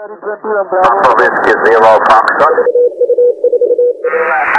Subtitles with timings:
[0.00, 2.56] Papa Whiskey Zero Foxtrot.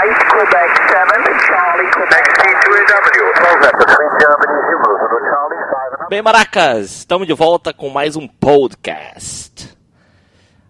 [0.06, 1.18] Ice Quebec 7,
[1.48, 2.26] Charlie Quebec.
[2.30, 3.26] XT2AW.
[3.34, 5.58] Close between Germany and Zulu Charlie
[5.98, 9.76] 5 Bem, maracas, estamos de volta com mais um podcast.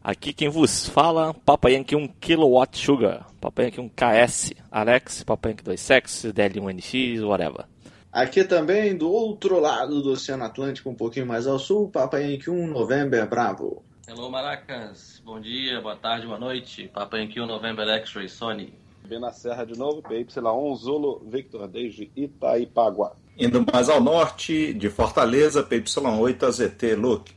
[0.02, 5.50] Aqui quem vos fala, Papa Yankee 1 Kilowatt Sugar, Papa Yankee 1 KS, Alex, Papa
[5.50, 7.66] Yankee 2 Sex, DL1NX, whatever.
[8.10, 12.50] Aqui também, do outro lado do Oceano Atlântico, um pouquinho mais ao sul, Papa Yankee
[12.50, 13.91] 1 November Bravo.
[14.14, 16.90] Hello Maracas, bom dia, boa tarde, boa noite.
[16.94, 18.74] Papa Yankee November X-Ray Sony.
[19.08, 23.16] Bem na Serra de novo, PY1 Zulu Victor desde Itaipagua.
[23.38, 27.32] Indo mais ao norte, de Fortaleza, PY8 AZT Luke.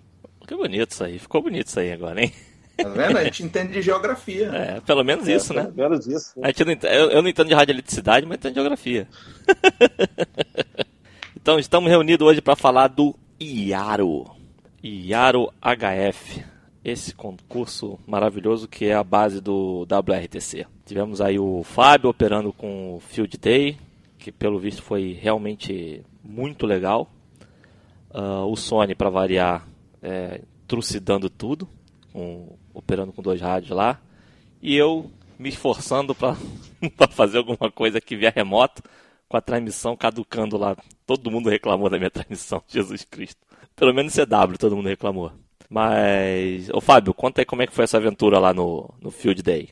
[0.49, 2.33] Que bonito isso aí, ficou bonito isso aí agora, hein?
[2.77, 3.19] Tá vendo?
[3.19, 4.49] A gente entende de geografia.
[4.49, 5.63] É, pelo menos isso, É, né?
[5.73, 6.33] pelo menos isso.
[6.43, 9.07] A gente não ent- eu, eu não entendo de radioeletricidade, mas entendo de geografia.
[11.39, 14.29] então, estamos reunidos hoje para falar do IARO.
[14.83, 16.45] IARO HF.
[16.85, 20.67] Esse concurso maravilhoso que é a base do WRTC.
[20.85, 23.79] Tivemos aí o Fábio operando com o Field Day,
[24.19, 27.11] que pelo visto foi realmente muito legal.
[28.13, 29.67] Ah, o Sony, para variar,
[30.03, 31.67] é, trucidando tudo,
[32.13, 33.99] com- operando com dois rádios lá.
[34.61, 36.37] E eu me esforçando para
[37.11, 38.83] fazer alguma coisa aqui via remoto,
[39.27, 40.77] com a transmissão caducando lá.
[41.07, 43.41] Todo mundo reclamou da minha transmissão, Jesus Cristo.
[43.75, 45.33] Pelo menos CW, todo mundo reclamou.
[45.75, 49.43] Mas, ô Fábio, conta aí como é que foi essa aventura lá no, no Field
[49.43, 49.71] Day.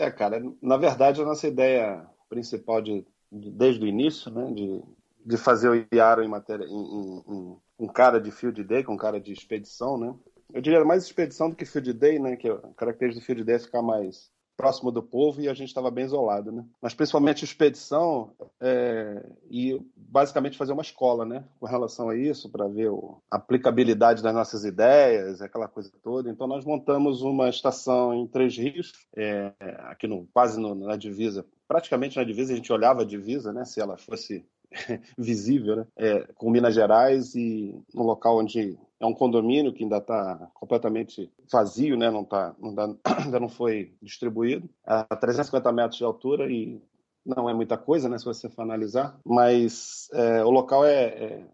[0.00, 4.82] É, cara, na verdade a nossa ideia principal de, de- desde o início, né, de,
[5.26, 9.20] de fazer o Iaro em matéria em, um cara de field day, com um cara
[9.20, 10.14] de expedição, né?
[10.54, 12.36] Eu diria mais expedição do que field day, né?
[12.36, 15.68] Que a característica do field day é ficar mais próximo do povo e a gente
[15.68, 16.64] estava bem isolado, né?
[16.80, 21.44] Mas principalmente expedição é, e basicamente fazer uma escola, né?
[21.60, 22.90] Com relação a isso, para ver
[23.30, 26.30] a aplicabilidade das nossas ideias, aquela coisa toda.
[26.30, 31.44] Então nós montamos uma estação em Três Rios, é, aqui no, quase no- na divisa,
[31.68, 33.64] praticamente na divisa, a gente olhava a divisa, né?
[33.64, 34.44] Se ela fosse
[35.18, 35.86] visível, né?
[35.96, 41.30] É, com Minas Gerais e um local onde é um condomínio que ainda está completamente
[41.50, 42.10] vazio, né?
[42.10, 42.94] Não tá, não dá-
[43.24, 46.80] ainda não foi distribuído, a 350 metros de altura e
[47.26, 48.18] não é muita coisa, né?
[48.18, 51.46] Se você for analisar, mas é, o local é, é-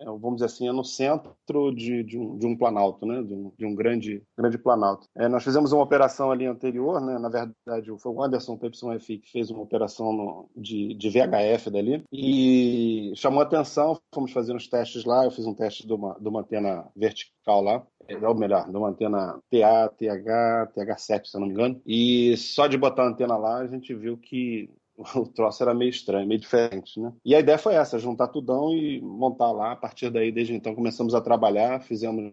[0.00, 1.36] é, vamos dizer assim, é no centro
[1.72, 3.22] de, de, um, de um planalto, né?
[3.22, 5.06] De um, de um grande, grande planalto.
[5.14, 7.16] É, nós fizemos uma operação ali anterior, né?
[7.16, 13.12] Na verdade, foi o Anderson PYF que fez uma operação no- de, VHF dali e
[13.14, 13.96] chamou atenção.
[14.12, 15.24] Fomos fazer uns testes lá.
[15.24, 18.76] Eu fiz um teste de uma, de uma antena vertical lá, é, ou melhor, de
[18.76, 21.80] uma antena TA, TH, TH7, se eu não me engano.
[21.86, 24.68] E só de botar a antena lá, a gente viu que
[25.14, 27.12] o troço era meio estranho, meio diferente, né?
[27.24, 29.72] E a ideia foi essa, juntar tudão e montar lá.
[29.72, 32.32] A partir daí, desde então, começamos a trabalhar, fizemos,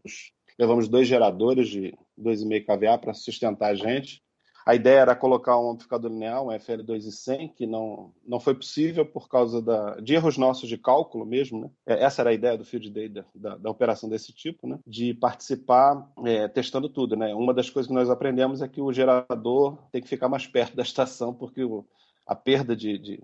[0.57, 4.21] levamos dois geradores de 2,5 kVA para sustentar a gente.
[4.65, 9.27] A ideia era colocar um amplificador linear, um FL2100, que não, não foi possível por
[9.27, 11.69] causa da, de erros nossos de cálculo mesmo, né?
[11.87, 14.77] É, Essa era a ideia do Field Day, da, da, da operação desse tipo, né?
[14.85, 17.33] De participar é, testando tudo, né?
[17.33, 20.75] Uma das coisas que nós aprendemos é que o gerador tem que ficar mais perto
[20.75, 21.83] da estação, porque o,
[22.25, 23.23] a perda de, de,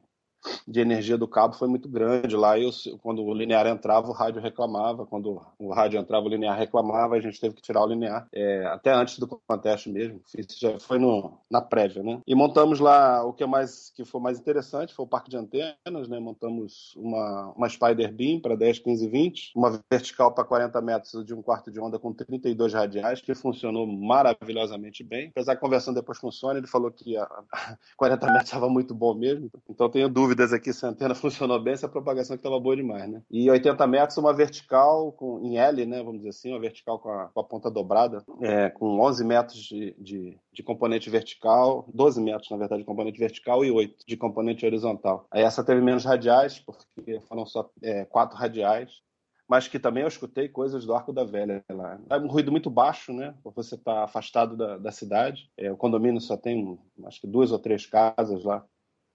[0.67, 2.59] de energia do cabo foi muito grande lá.
[2.59, 2.71] Eu,
[3.01, 5.05] quando o linear entrava, o rádio reclamava.
[5.05, 7.15] Quando o rádio entrava, o linear reclamava.
[7.15, 10.21] A gente teve que tirar o linear, é, até antes do conteste mesmo.
[10.37, 12.21] Isso já foi no, na prévia, né?
[12.25, 15.37] E montamos lá o que é mais que foi mais interessante foi o parque de
[15.37, 16.19] antenas, né?
[16.19, 21.33] Montamos uma, uma Spider Beam para 10, 15, 20, uma vertical para 40 metros de
[21.33, 25.29] um quarto de onda com 32 radiais, que funcionou maravilhosamente bem.
[25.29, 28.69] Apesar que conversando depois com o Sony, ele falou que a, a 40 metros estava
[28.69, 29.49] muito bom mesmo.
[29.69, 33.09] Então tenho dúvidas aqui se a antena funcionou bem, se a propagação estava boa demais,
[33.09, 33.21] né?
[33.29, 35.97] E 80 metros, uma vertical com, em L, né?
[35.97, 39.59] Vamos dizer assim, uma vertical com a, com a ponta dobrada, é, com 11 metros
[39.59, 44.15] de, de, de componente vertical, 12 metros, na verdade, de componente vertical e 8 de
[44.15, 45.25] componente horizontal.
[45.31, 49.01] Aí essa teve menos radiais, porque foram só é, quatro radiais
[49.49, 51.97] mas que também eu escutei coisas do Arco da Velha lá.
[52.09, 53.33] É um ruído muito baixo, né?
[53.55, 55.49] Você estar tá afastado da, da cidade.
[55.55, 58.65] É, o condomínio só tem, acho que duas ou três casas lá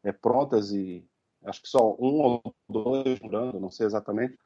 [0.03, 1.05] é, prontas e
[1.45, 4.37] acho que só um ou dois morando, não sei exatamente.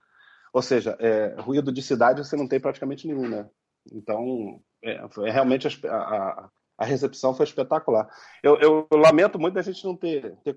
[0.52, 3.48] Ou seja, é, ruído de cidade você não tem praticamente nenhum, né?
[3.92, 8.08] Então, é, é realmente a, a, a recepção foi espetacular.
[8.42, 10.56] Eu, eu, eu, lamento muito a gente não ter, ter,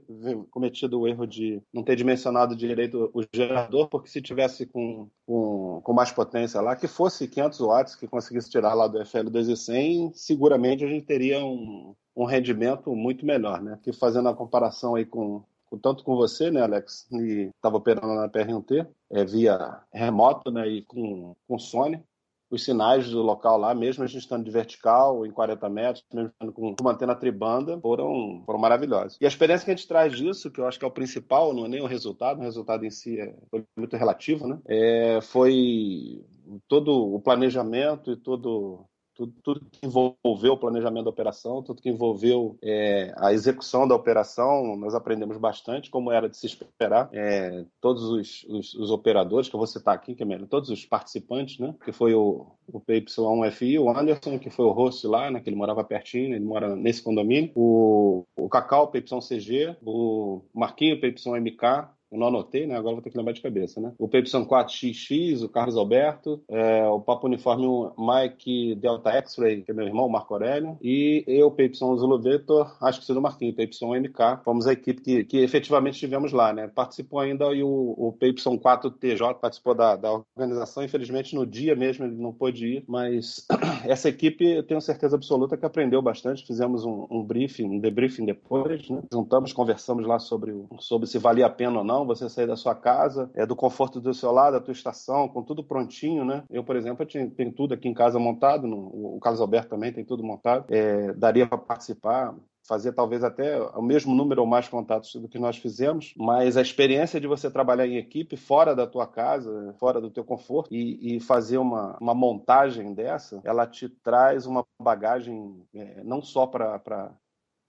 [0.51, 5.81] cometido o erro de não ter dimensionado direito o gerador, porque se tivesse com, com,
[5.83, 10.83] com mais potência lá, que fosse 500 watts, que conseguisse tirar lá do FL2100, seguramente
[10.83, 13.79] a gente teria um, um rendimento muito melhor, né?
[13.81, 15.43] Que fazendo a comparação aí com
[15.77, 20.81] tanto com você, né, Alex, e estava operando na PR1T, é, via remoto, né, e
[20.83, 22.03] com, com Sony,
[22.49, 26.29] os sinais do local lá, mesmo a gente estando de vertical, em 40 metros, mesmo
[26.29, 29.17] estando com, mantendo a tribanda, foram, foram maravilhosos.
[29.21, 31.53] E a experiência que a gente traz disso, que eu acho que é o principal,
[31.53, 34.59] não é nem o resultado, o resultado em si é, foi muito relativo, né?
[34.67, 36.25] É, foi
[36.67, 38.85] todo o planejamento e todo
[39.19, 43.93] tudo, tudo, que envolveu o planejamento da operação, tudo que envolveu é, a execução da
[43.93, 47.09] operação, nós aprendemos bastante, como era de se esperar.
[47.11, 50.69] É, todos os, os, os, operadores, que eu vou citar aqui, que é melhor, todos
[50.69, 55.29] os participantes, né, que foi o, o PY1FI, o Anderson, que foi o host lá,
[55.29, 60.99] né, que ele morava pertinho, ele mora nesse condomínio, o, o Cacau, PY1CG, o Marquinho,
[61.01, 62.75] PY1MK, eu não anotei, né?
[62.75, 63.93] Agora vou ter que lembrar de cabeça, né?
[63.97, 67.67] O PY4XX, o Carlos Alberto, é, o Papo Uniforme
[67.97, 72.75] Mike Delta X-Ray, que é meu irmão, o Marco Aurélio, e eu, PY Zulu Vetor,
[72.81, 74.43] acho que seja o Marquinho, PY-MK.
[74.43, 76.67] Fomos a equipe que, que efetivamente estivemos lá, né?
[76.67, 77.67] Participou ainda e o,
[77.97, 80.83] o PY4TJ participou da, da organização.
[80.83, 83.45] Infelizmente, no dia mesmo ele não pôde ir, mas
[83.85, 86.45] essa equipe, eu tenho certeza absoluta que aprendeu bastante.
[86.45, 89.03] Fizemos um, um briefing, um debriefing depois, né?
[89.11, 92.75] Juntamos, conversamos lá sobre, sobre se valia a pena ou não você sair da sua
[92.75, 96.43] casa, é do conforto do seu lado, da tua estação, com tudo prontinho, né?
[96.49, 99.91] Eu, por exemplo, eu tenho tudo aqui em casa montado, no, o Carlos Alberto também
[99.91, 100.65] tem tudo montado.
[100.69, 102.35] É, daria para participar,
[102.69, 106.61] fazer talvez até o mesmo número ou mais contatos do que nós fizemos, mas a
[106.61, 111.15] experiência de você trabalhar em equipe fora da tua casa, fora do teu conforto e,
[111.15, 117.11] e fazer uma, uma montagem dessa, ela te traz uma bagagem é, não só para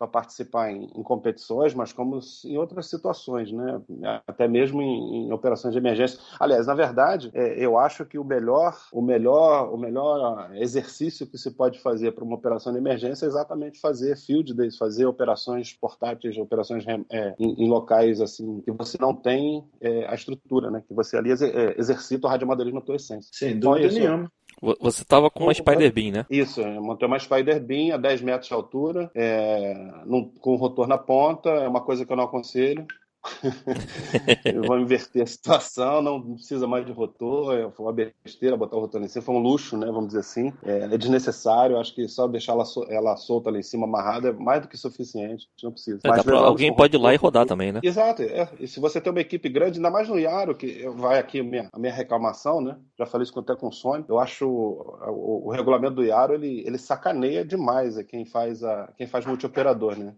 [0.01, 3.83] para participar em, em, competições, mas como em outras situações, né?
[4.27, 6.19] Até mesmo em, em operações de emergência.
[6.41, 11.37] Aliás, na verdade, é, eu acho que o melhor, o melhor, o melhor exercício que
[11.37, 15.75] se pode fazer para uma operação de emergência é exatamente fazer field days, fazer operações
[15.75, 20.83] portáteis, operações é, em, em, locais assim que você não tem é, a estrutura, né?
[20.89, 23.31] Que você ali é, exercita o radioamadorismo na tua essência.
[23.35, 24.33] Sem dúvida então, nenhuma.
[24.61, 26.27] Você estava com uma Spider Beam, né?
[26.29, 29.75] Isso, eu montei uma Spider Beam a 10 metros de altura, é,
[30.05, 32.87] num, com o rotor na ponta, é uma coisa que eu não aconselho.
[34.45, 38.77] eu vou inverter a situação, não precisa mais de rotor, é, foi uma besteira botar
[38.77, 41.79] o rotor lá em cima, foi um luxo, né, vamos dizer assim, é, é desnecessário,
[41.79, 44.77] acho que só deixar ela, ela solta lá em cima, amarrada, é mais do que
[44.77, 46.01] suficiente, não precisa.
[46.05, 47.81] É, Mas, pra, alguém pode ir lá e rodar também, né?
[47.83, 51.19] Exato, é, e se você tem uma equipe grande, ainda mais no Iaro, que vai
[51.19, 54.19] aqui a minha, a minha reclamação, né, já falei isso até com o Sony, eu
[54.19, 58.93] acho o, o, o regulamento do Iaro, ele, ele sacaneia demais é quem faz, a,
[58.97, 60.15] quem faz multioperador, né?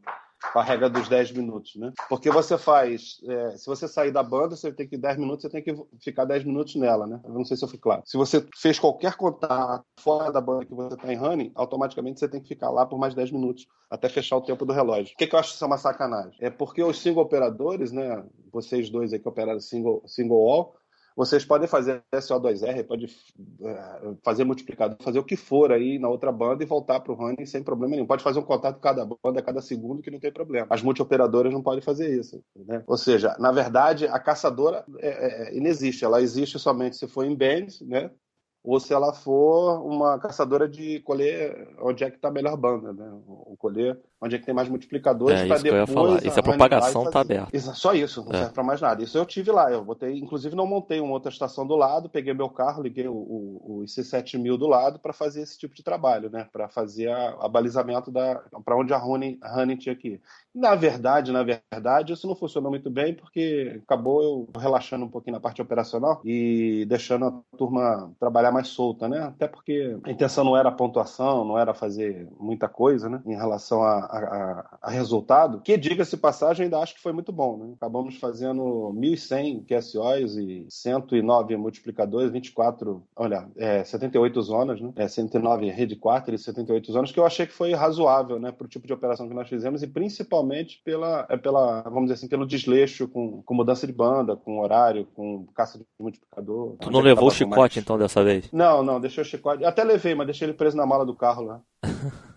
[0.53, 1.93] Com a regra dos 10 minutos, né?
[2.09, 5.49] Porque você faz, é, se você sair da banda, você tem que 10 minutos, você
[5.49, 7.21] tem que ficar 10 minutos nela, né?
[7.25, 8.03] Eu não sei se eu fui claro.
[8.05, 12.29] Se você fez qualquer contato fora da banda que você está em running, automaticamente você
[12.29, 15.15] tem que ficar lá por mais 10 minutos, até fechar o tempo do relógio.
[15.15, 16.37] O que, que eu acho isso é uma sacanagem?
[16.41, 18.25] É porque os single operadores, né?
[18.53, 20.75] Vocês dois aí que operaram single, single all,
[21.17, 23.07] vocês podem fazer SO2R, pode
[23.63, 27.15] eh, fazer multiplicador, fazer o que for aí na outra banda e voltar para o
[27.15, 28.07] running sem problema nenhum.
[28.07, 30.67] Pode fazer um contato cada banda a cada segundo que não tem problema.
[30.71, 32.43] As multioperadoras não podem fazer isso.
[32.55, 32.83] Né?
[32.87, 36.05] Ou seja, na verdade, a caçadora é, é, é inexiste.
[36.05, 38.11] Ela existe somente se for em bands, né?
[38.65, 42.93] Ou se ela for uma caçadora de colher onde é que está a melhor banda,
[42.93, 43.11] né?
[43.27, 45.63] O colher onde é que tem mais multiplicadores é, para depois.
[45.63, 46.25] Que eu ia falar.
[46.25, 47.61] Isso a propagação está aberta.
[47.75, 48.39] Só isso, não é.
[48.39, 49.03] serve para mais nada.
[49.03, 49.71] Isso eu tive lá.
[49.71, 53.15] Eu botei, inclusive não montei uma outra estação do lado, peguei meu carro, liguei o,
[53.15, 56.47] o, o IC7000 do lado para fazer esse tipo de trabalho, né?
[56.53, 60.21] Para fazer a, a, balizamento da para onde a Honey, Honey tinha que ir.
[60.55, 65.35] Na verdade, na verdade, isso não funcionou muito bem porque acabou eu relaxando um pouquinho
[65.35, 69.21] na parte operacional e deixando a turma trabalhar mais solta, né?
[69.21, 73.23] Até porque a intenção não era a pontuação, não era fazer muita coisa, né?
[73.27, 77.57] Em relação a, a, a resultado, que diga-se passagem, ainda acho que foi muito bom,
[77.57, 77.73] né?
[77.77, 84.93] Acabamos fazendo 1.100 QSOs e 109 multiplicadores, 24, olha, é, 78 zonas, né?
[84.97, 88.53] É, 109 rede quarter e 78 zonas, que eu achei que foi razoável, né?
[88.53, 92.15] Para o tipo de operação que nós fizemos e principalmente pela, é pela vamos dizer
[92.15, 96.77] assim, pelo desleixo com, com mudança de banda, com horário, com caça de multiplicador.
[96.81, 97.77] Tu não levou o chicote mais...
[97.77, 98.42] então dessa vez?
[98.53, 99.65] Não, não, deixei o chicote.
[99.65, 101.61] Até levei, mas deixei ele preso na mala do carro lá.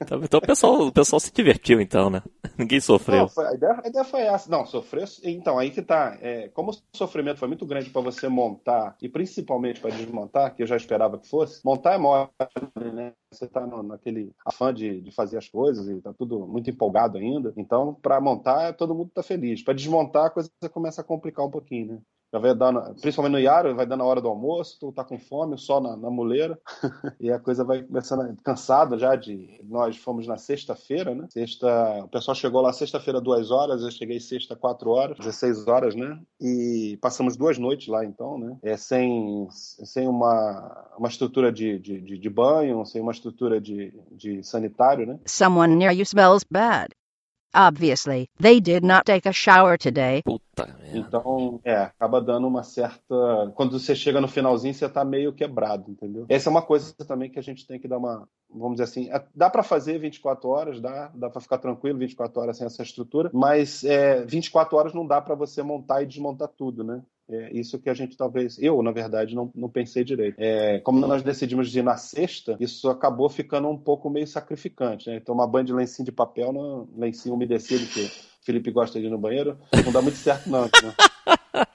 [0.00, 2.22] Então, então, o, pessoal, o pessoal se divertiu, então, né?
[2.56, 3.22] Ninguém sofreu.
[3.22, 4.50] Não, foi, a, ideia, a, ideia, foi essa.
[4.50, 5.04] Não, sofreu.
[5.24, 6.16] Então, aí que tá.
[6.20, 10.62] É, como o sofrimento foi muito grande para você montar, e principalmente para desmontar, que
[10.62, 12.28] eu já esperava que fosse, montar é mole,
[12.92, 13.12] né?
[13.32, 17.18] Você tá no, naquele afã de, de fazer as coisas e tá tudo muito empolgado
[17.18, 17.52] ainda.
[17.56, 19.62] Então, para montar, todo mundo tá feliz.
[19.62, 21.98] Para desmontar, a coisa começa a complicar um pouquinho, né?
[22.34, 25.16] Já vai dando, principalmente no Iaro, vai dando a hora do almoço, tu tá com
[25.20, 26.58] fome, sol na, na muleira,
[27.20, 29.60] e a coisa vai começando a- cansado já de.
[29.62, 31.28] Nós fomos na sexta-feira, né?
[31.30, 32.02] Sexta.
[32.02, 36.18] O pessoal chegou lá sexta-feira, duas horas, eu cheguei sexta, quatro horas, 16 horas, né?
[36.40, 38.56] E passamos duas noites lá, então, né?
[38.64, 43.96] É, sem, sem uma, uma estrutura de, de, de, de banho, sem uma estrutura de,
[44.10, 45.20] de sanitário, né?
[45.24, 46.88] Someone near you smells bad.
[47.54, 50.22] Obviously, they did not take a shower today.
[50.24, 50.98] Puta merda.
[50.98, 53.52] Então, é, acaba dando uma certa.
[53.54, 56.26] Quando você chega no finalzinho, você tá meio quebrado, entendeu?
[56.28, 58.28] Essa é uma coisa também que a gente tem que dar uma.
[58.50, 62.40] Vamos dizer assim, é- dá para fazer 24 horas, dá, dá para ficar tranquilo 24
[62.40, 66.48] horas sem essa estrutura, mas é, 24 horas não dá para você montar e desmontar
[66.48, 67.02] tudo, né?
[67.28, 70.36] É isso que a gente talvez, eu, na verdade, não, não pensei direito.
[70.38, 75.20] É, como nós decidimos ir na sexta, isso acabou ficando um pouco meio sacrificante, né?
[75.20, 76.52] Tomar banho de lencinho de papel,
[76.96, 78.10] lencinho umedecido, que o
[78.44, 80.64] Felipe gosta de ir no banheiro, não dá muito certo, não.
[80.64, 80.68] Né?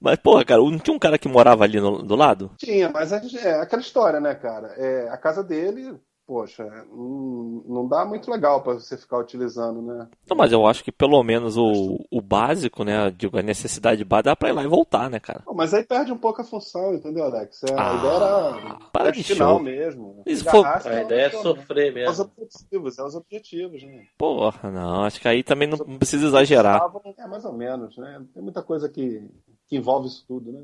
[0.00, 2.50] Mas, porra, cara, não tinha um cara que morava ali no- do lado?
[2.58, 4.68] Tinha, mas é, é aquela história, né, cara?
[4.78, 5.94] É, a casa dele,
[6.30, 10.08] poxa, não, não dá muito legal pra você ficar utilizando, né?
[10.28, 13.10] Não, mas eu acho que pelo menos o, o básico, né?
[13.10, 15.40] Digo, a necessidade básica dá pra ir lá e voltar, né, cara?
[15.44, 17.64] Pô, Mas aí perde um pouco a função, entendeu, Alex?
[17.64, 19.60] É, Ah, a ideia era para é de final show.
[19.64, 20.22] mesmo.
[20.24, 22.32] Isso for- arrasta A ideia é sofrer É os mesmo.
[22.38, 24.04] objetivos, é os objetivos, né?
[24.16, 26.76] Porra, não, acho que aí também não precisa exagerar.
[26.76, 28.24] Estavam- É mais ou menos, né?
[28.32, 29.20] Tem muita coisa que,
[29.66, 30.62] que envolve isso tudo, né?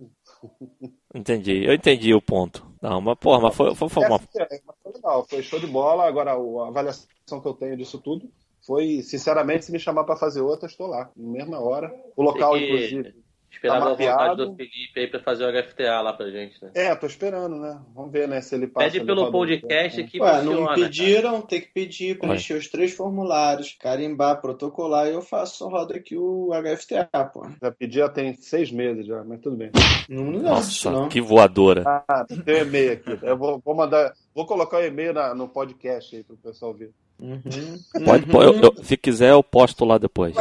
[1.15, 2.65] Entendi, eu entendi o ponto.
[2.83, 4.21] Não, mas porra, mas foi, foi, foi uma.
[4.37, 4.61] É,
[5.07, 6.07] foi legal, foi show de bola.
[6.07, 8.29] Agora, a avaliação que eu tenho disso tudo
[8.67, 11.93] foi, sinceramente, se me chamar para fazer outra, estou lá, na mesma hora.
[12.17, 13.15] O local, inclusive.
[13.49, 16.73] Esperar Tá a vontade do Felipe aí pra fazer o HFTA lá pra gente, né?
[16.75, 17.81] É, tô esperando, né?
[17.95, 18.91] Vamos ver, né, se ele passa.
[18.91, 20.59] Pede pelo podcast que Ué, funciona.
[20.59, 20.81] não cara.
[20.81, 25.95] pediram, tem que pedir, preencher os três formulários, carimbar, protocolar, e eu faço, só rodo
[25.95, 27.47] aqui o HFTA, pô.
[27.63, 29.71] Já pedi já tem seis meses já, mas tudo bem.
[30.07, 31.09] Não, não Nossa, não.
[31.09, 31.83] que voadora.
[31.87, 33.19] Ah, tem um e-mail aqui.
[33.23, 34.13] Eu vou, vou mandar.
[34.37, 36.93] Vou colocar o e-mail na- no podcast aí pro pessoal ver.
[37.19, 37.41] Uhum.
[38.05, 40.37] Pode, eu- eu- se quiser, eu posto lá depois.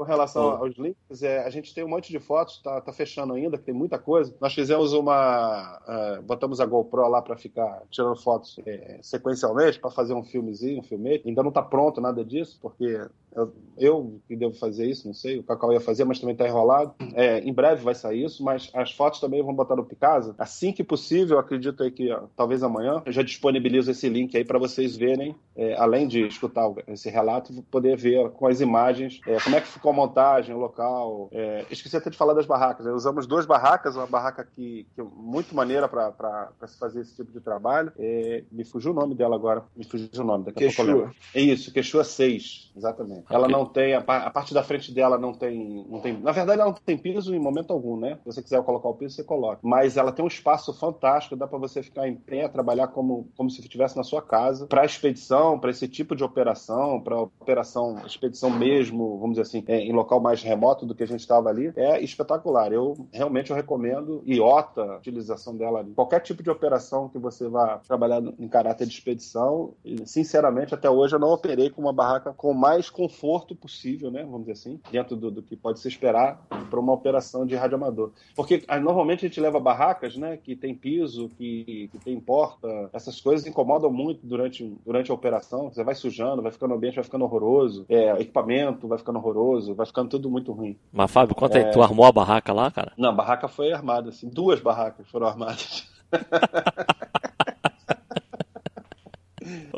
[0.00, 3.34] Com relação aos links, é, a gente tem um monte de fotos, tá, tá fechando
[3.34, 4.34] ainda, que tem muita coisa.
[4.40, 5.78] Nós fizemos uma.
[5.86, 10.80] é, botamos a GoPro lá para ficar tirando fotos é, sequencialmente, para fazer um filmezinho,
[10.80, 11.20] um filme.
[11.22, 12.98] Ainda não tá pronto nada disso, porque
[13.34, 16.46] eu, eu que devo fazer isso, não sei, o Cacau ia fazer, mas também tá
[16.46, 16.94] enrolado.
[17.14, 20.34] É, em breve vai sair isso, mas as fotos também vão botar no Picasa.
[20.38, 24.44] Assim que possível, acredito aí que ó, talvez amanhã eu já disponibilizo esse link aí
[24.44, 29.38] para vocês verem, é, além de escutar esse relato, poder ver com as imagens é,
[29.40, 31.28] como é que ficou a montagem, o local.
[31.32, 32.86] É, esqueci até de falar das barracas.
[32.86, 32.92] né?
[32.92, 37.32] Usamos duas barracas, uma barraca que, que é muito maneira para se fazer esse tipo
[37.32, 37.92] de trabalho.
[37.98, 39.64] É, me fugiu o nome dela agora.
[39.76, 40.44] Me fugiu o nome.
[40.44, 41.10] Daqui Quechua.
[41.34, 43.24] É isso, Quechua 6, exatamente.
[43.30, 46.18] Ela não tem, a, a parte da frente dela não tem, não tem.
[46.18, 48.16] Na verdade, ela não tem piso em momento algum, né?
[48.16, 49.60] Se você quiser colocar o piso, você coloca.
[49.62, 53.50] Mas ela tem um espaço fantástico, dá para você ficar em pé, trabalhar como, como
[53.50, 54.66] se estivesse na sua casa.
[54.66, 59.79] Para expedição, para esse tipo de operação, para operação, expedição mesmo, vamos dizer assim, é,
[59.80, 62.72] em local mais remoto do que a gente estava ali, é espetacular.
[62.72, 64.22] Eu realmente eu recomendo.
[64.26, 65.92] IOTA, a utilização dela ali.
[65.92, 71.14] Qualquer tipo de operação que você vá trabalhar em caráter de expedição, sinceramente, até hoje
[71.14, 74.22] eu não operei com uma barraca com mais conforto possível, né?
[74.22, 78.12] Vamos dizer assim, dentro do, do que pode se esperar para uma operação de radioamador.
[78.34, 80.36] Porque ah, normalmente a gente leva barracas, né?
[80.36, 85.70] Que tem piso, que, que tem porta, essas coisas incomodam muito durante, durante a operação.
[85.70, 89.59] Você vai sujando, vai ficando o ambiente, vai ficando horroroso, é, equipamento vai ficando horroroso,
[89.68, 90.78] vai ficando tudo muito ruim.
[90.92, 91.70] Mas, Fábio, conta aí, É.
[91.70, 92.92] tu armou a barraca lá, cara?
[92.96, 95.88] Não, a barraca foi armada, assim, duas barracas foram armadas.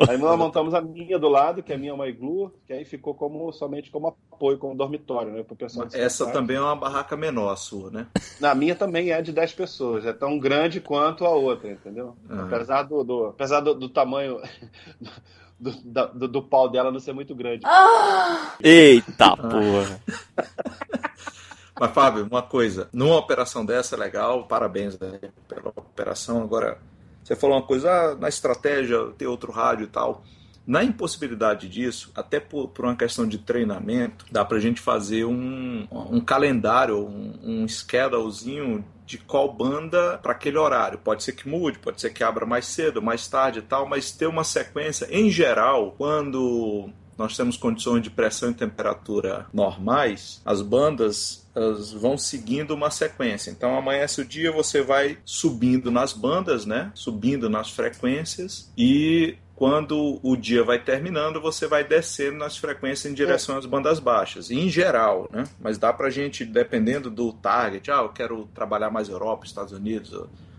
[0.08, 2.72] Aí nós montamos a minha do lado, que é a minha é uma iglu, que
[2.72, 5.42] aí ficou como somente como apoio, como dormitório, né?
[5.42, 8.06] Pro pessoal Essa também é uma barraca menor a sua, né?
[8.40, 12.16] Na minha também é de 10 pessoas, é tão grande quanto a outra, entendeu?
[12.28, 12.42] Ah.
[12.42, 14.40] Apesar, do, do- apesar do, do tamanho
[15.62, 17.64] do, do- do pau dela não ser muito grande.
[18.62, 20.00] Eita porra.
[21.80, 26.42] Mas, Fábio, uma coisa, numa operação dessa legal, parabéns né, pela operação.
[26.42, 26.78] Agora,
[27.24, 30.22] você falou uma coisa, ah, na estratégia, ter outro rádio e tal.
[30.66, 35.86] Na impossibilidade disso, até por, por uma questão de treinamento, dá pra gente fazer um,
[35.90, 40.98] um calendário, um, um schedulezinho de qual banda para aquele horário.
[40.98, 44.12] Pode ser que mude, pode ser que abra mais cedo, mais tarde e tal, mas
[44.12, 45.08] ter uma sequência.
[45.10, 52.16] Em geral, quando nós temos condições de pressão e temperatura normais, as bandas elas vão
[52.16, 53.50] seguindo uma sequência.
[53.50, 56.90] Então amanhece o dia, você vai subindo nas bandas, né?
[56.94, 63.14] Subindo nas frequências e quando o dia vai terminando, você vai descendo nas frequências em
[63.14, 65.44] direção às bandas baixas, em geral, né?
[65.60, 70.12] Mas dá pra gente, dependendo do target, ah, eu quero trabalhar mais Europa, Estados Unidos,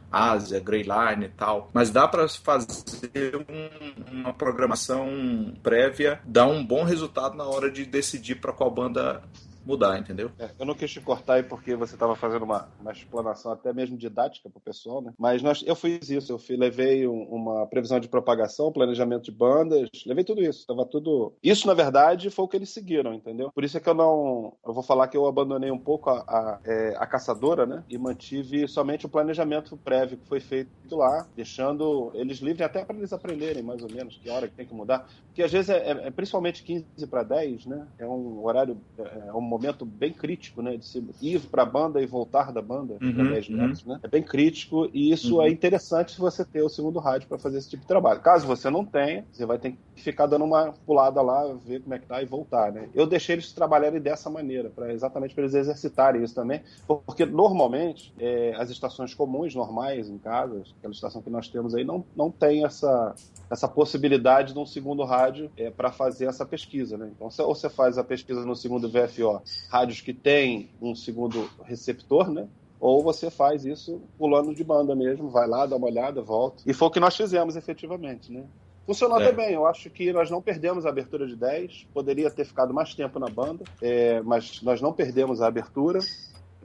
[0.10, 1.70] Ásia, Greyline e tal.
[1.74, 7.86] Mas dá para fazer um, uma programação prévia, dar um bom resultado na hora de
[7.86, 9.22] decidir para qual banda
[9.66, 10.32] mudar, entendeu?
[10.38, 13.74] É, eu não quis te cortar aí porque você estava fazendo uma, uma explanação até
[13.74, 15.14] mesmo didática para o pessoal, né?
[15.18, 19.32] Mas nós, eu fiz isso, eu fui, levei um, uma previsão de propagação, planejamento de
[19.32, 21.34] bandas, levei tudo isso, estava tudo.
[21.42, 23.52] Isso, na verdade, foi o que eles seguiram, entendeu?
[23.52, 24.54] Por isso é que eu não.
[24.66, 27.84] Eu vou falar que eu abandonei um pouco a, a, é, a caçadora, né?
[27.90, 32.98] E mantive somente o planejamento prévio que foi feito lá, deixando eles livres até para
[32.98, 35.08] eles aprenderem mais ou menos que hora que tem que mudar.
[35.28, 37.88] Porque às vezes é, é, é principalmente 15 para 10, né?
[37.98, 40.78] É um horário, é, é um momento bem crítico, né?
[40.78, 44.00] De se ir para a banda e voltar da banda Uhum, 10 metros, né?
[44.04, 47.58] É bem crítico e isso é interessante se você ter o segundo rádio para fazer
[47.58, 48.22] esse tipo de trabalho.
[48.22, 51.94] Caso você não tenha, você vai ter que ficar dando uma pulada lá, ver como
[51.94, 52.90] é que tá e voltar, né?
[52.94, 58.14] Eu deixei eles trabalharem dessa maneira, para exatamente para eles exercitarem isso também, porque normalmente
[58.20, 62.32] é, as estações comuns, normais, em casa, aquela estação que nós temos aí, não, não
[62.32, 63.14] tem essa,
[63.50, 67.12] essa possibilidade de um segundo rádio é, para fazer essa pesquisa, né?
[67.16, 72.30] Então, ou você faz a pesquisa no segundo VFO, rádios que tem um segundo receptor,
[72.30, 72.48] né?
[72.80, 76.64] Ou você faz isso pulando de banda mesmo, vai lá, dá uma olhada, volta.
[76.66, 78.44] E foi o que nós fizemos efetivamente, né?
[78.86, 79.32] Funcionou É.
[79.32, 82.94] bem, eu acho que nós não perdemos a abertura de 10, poderia ter ficado mais
[82.94, 86.00] tempo na banda, é, mas nós não perdemos a abertura,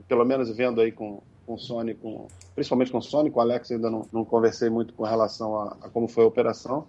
[0.07, 3.41] pelo menos vendo aí com, com o Sony, com, principalmente com o Sony, com o
[3.41, 6.85] Alex ainda não, não conversei muito com relação a, a como foi a operação.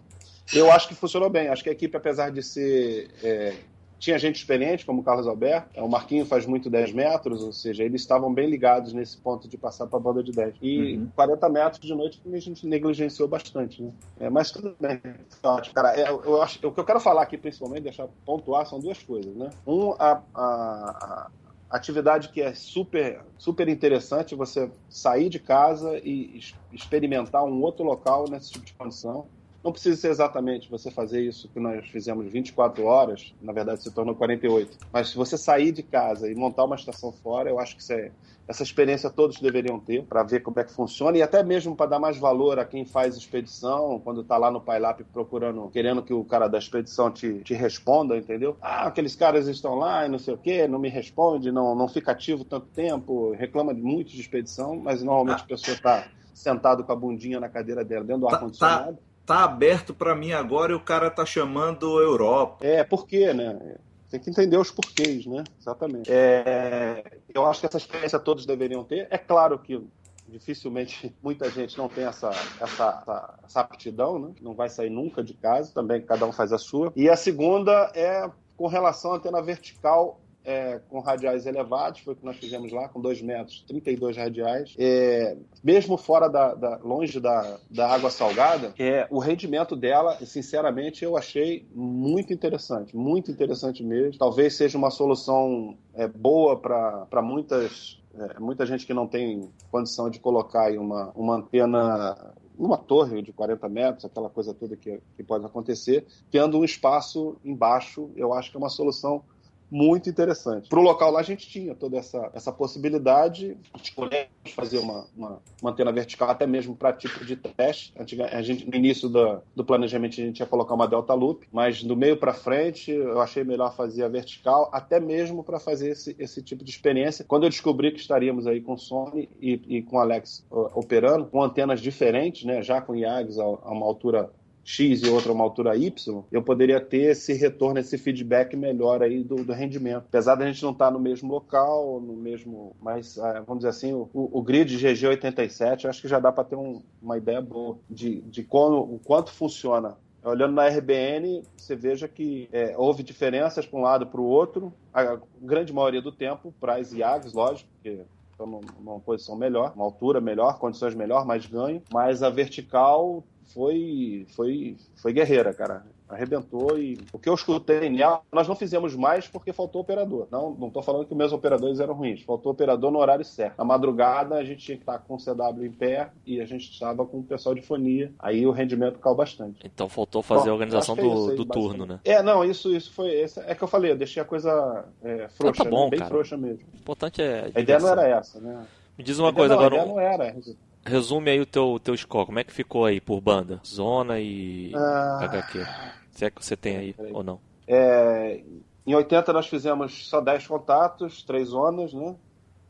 [0.52, 3.54] Eu acho que funcionou bem, acho que a equipe, apesar de ser é,
[4.00, 5.78] tinha gente experiente, como o Carlos Alberto.
[5.78, 9.58] O Marquinho faz muito 10 metros, ou seja, eles estavam bem ligados nesse ponto de
[9.58, 10.54] passar para a banda de 10.
[10.62, 11.08] E Uhum.
[11.14, 13.92] 40 metros de noite a gente negligenciou bastante, né?
[14.18, 15.00] É, mas tudo bem.
[15.42, 15.74] Ótimo.
[15.74, 19.02] Cara, é, eu acho, o que eu quero falar aqui, principalmente, deixar pontuar, são duas
[19.02, 19.50] coisas, né?
[19.66, 21.30] Um, a, a-
[21.68, 26.40] a atividade que é super, super interessante, você sair de casa e
[26.72, 29.26] experimentar um outro local nesse tipo de condição.
[29.62, 33.90] Não precisa ser exatamente você fazer isso que nós fizemos 24 horas, na verdade se
[33.90, 34.78] tornou 48.
[34.90, 38.10] Mas se você sair de casa e montar uma estação fora, eu acho que é-
[38.48, 41.90] essa experiência todos deveriam ter para ver como é que funciona e até mesmo para
[41.90, 46.12] dar mais valor a quem faz expedição, quando está lá no PyLab procurando, querendo que
[46.14, 48.56] o cara da expedição te, te responda, entendeu?
[48.62, 51.86] Ah, aqueles caras estão lá e não sei o quê, não me responde, não, não
[51.86, 56.82] fica ativo tanto tempo, reclama de muito de expedição, mas normalmente a pessoa está sentado
[56.82, 58.96] com a bundinha na cadeira dela, dentro do Tá- ar-condicionado.
[58.96, 62.64] Tá aberto para mim agora e o cara tá chamando Europa.
[62.66, 63.76] É, por quê, né?
[64.10, 65.44] Tem que entender os porquês, né?
[65.60, 66.10] Exatamente.
[66.10, 69.06] É, eu acho que essa experiência todos deveriam ter.
[69.10, 69.80] É claro que
[70.28, 74.34] dificilmente muita gente não tem essa, essa, essa, essa aptidão, né?
[74.40, 76.92] Não vai sair nunca de casa, também cada um faz a sua.
[76.96, 82.16] E a segunda é com relação à antena vertical é, com radiais elevados, foi o
[82.16, 84.74] que nós fizemos lá, com 2 metros, 32 radiais.
[84.78, 91.04] É, mesmo fora da, da- longe da, da água salgada, é, o rendimento dela, sinceramente,
[91.04, 94.18] eu achei muito interessante, muito interessante mesmo.
[94.18, 100.10] Talvez seja uma solução é, boa para muitas é, muita gente que não tem condição
[100.10, 105.22] de colocar uma, uma antena numa torre de 40 metros, aquela coisa toda que, que
[105.22, 109.22] pode acontecer, tendo um espaço embaixo, eu acho que é uma solução
[109.70, 110.68] muito interessante.
[110.68, 115.38] Para o local lá a gente tinha toda essa, essa possibilidade, escolhemos fazer uma, uma,
[115.62, 117.92] uma antena vertical até mesmo para tipo de teste.
[117.98, 121.46] Antiga- A gente, no início do, do planejamento a gente ia colocar uma delta loop,
[121.52, 125.90] mas do meio para frente eu achei melhor fazer a vertical, até mesmo para fazer
[125.90, 127.24] esse, esse tipo de experiência.
[127.26, 131.42] Quando eu descobri que estaríamos aí com Sony e, e com Alex ó, operando, com
[131.42, 134.30] antenas diferentes, né, já com IAGs a, a uma altura
[134.70, 139.24] X e outra uma altura Y, eu poderia ter esse retorno, esse feedback melhor aí
[139.24, 140.04] do, do rendimento.
[140.08, 142.74] Apesar da gente não estar no mesmo local, no mesmo.
[142.80, 146.44] Mas, ah, vamos dizer assim, o, o grid GG87, eu acho que já dá para
[146.44, 149.96] ter um- uma ideia boa de, de como, o quanto funciona.
[150.22, 154.72] Olhando na RBN, você veja que é, houve diferenças para um lado para o outro,
[154.92, 159.72] a grande maioria do tempo, para as IAGs, lógico, porque estão num- numa posição melhor,
[159.74, 163.24] uma altura melhor, condições melhor, mais ganho, mas a vertical
[163.54, 165.84] foi, foi, foi guerreira, cara.
[166.08, 170.26] Arrebentou e o que eu escutei nela, nós não fizemos mais porque faltou operador.
[170.30, 173.58] Não, não tô falando que meus operadores eram ruins, faltou operador no horário certo.
[173.58, 176.68] Na madrugada a gente tinha que estar com o CW em pé e a gente
[176.68, 178.12] estava com o pessoal de fonia.
[178.18, 179.60] Aí o rendimento caiu bastante.
[179.64, 182.00] Então faltou fazer Bom, a organização é isso do, do turno, né?
[182.04, 183.10] É, não, isso, isso foi.
[183.12, 185.90] esse- é que eu falei, eu deixei a coisa é, frouxa, tá bom, né?
[185.90, 186.10] bem cara.
[186.10, 186.66] frouxa mesmo.
[186.74, 187.52] O importante é.
[187.54, 188.66] A ideia não era essa, né?
[188.98, 189.80] Me diz uma A coisa não, agora.
[189.80, 190.36] A ideia não era.
[190.84, 192.26] Resume aí o teu, teu score.
[192.26, 193.60] Como é que ficou aí por banda?
[193.66, 195.18] Zona e Ah.
[195.22, 195.66] HQ.
[196.12, 197.12] Se é que você tem aí Peraí.
[197.12, 197.40] ou não.
[197.66, 198.40] É,
[198.86, 202.14] em 80 nós fizemos só 10 contatos, 3 zonas, né?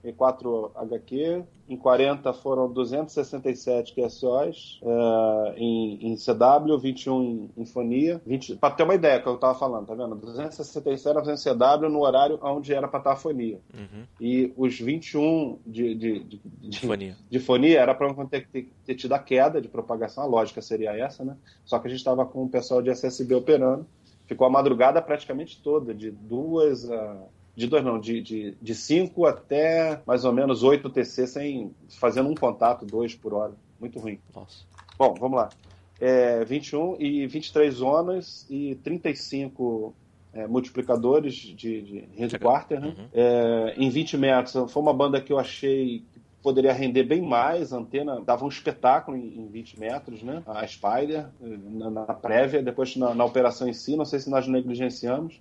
[0.02, 1.44] E 4 HQ.
[1.68, 4.80] Em 40 foram 267 QSOs.
[4.82, 8.20] é, em, em CW, 21 em, em fonia.
[8.26, 10.16] 20, pra ter uma ideia que eu tava falando, tá vendo?
[10.16, 13.60] 267 nós fizemos CW no horário onde era pra estar a fonia.
[13.72, 14.04] Uhum.
[14.20, 17.16] E os 21 de, de, de, de, Fonia.
[17.30, 20.96] de fonia era para ter, ter, ter tido a queda de propagação, a lógica seria
[20.96, 21.36] essa, né?
[21.64, 23.86] Só que a gente estava com o pessoal de SSB operando.
[24.26, 27.16] Ficou a madrugada praticamente toda, de duas a.
[27.54, 32.28] De dois não, de, de, de cinco até mais ou menos 8 TC sem fazendo
[32.28, 33.52] um contato, dois por hora.
[33.78, 34.18] Muito ruim.
[34.34, 34.64] Nossa.
[34.98, 35.48] Bom, vamos lá.
[36.00, 39.94] É, 21 e 23 zonas e 35
[40.32, 42.94] é, multiplicadores de, de rede quarter, né?
[42.96, 43.08] Uhum.
[43.12, 44.72] É, em 20 metros.
[44.72, 47.72] Foi uma banda que eu achei que poderia render bem mais.
[47.72, 50.42] A antena dava um espetáculo em, em 20 metros, né?
[50.46, 53.96] A Spider, na, na prévia, depois na, na operação em si.
[53.96, 55.40] Não sei se nós negligenciamos.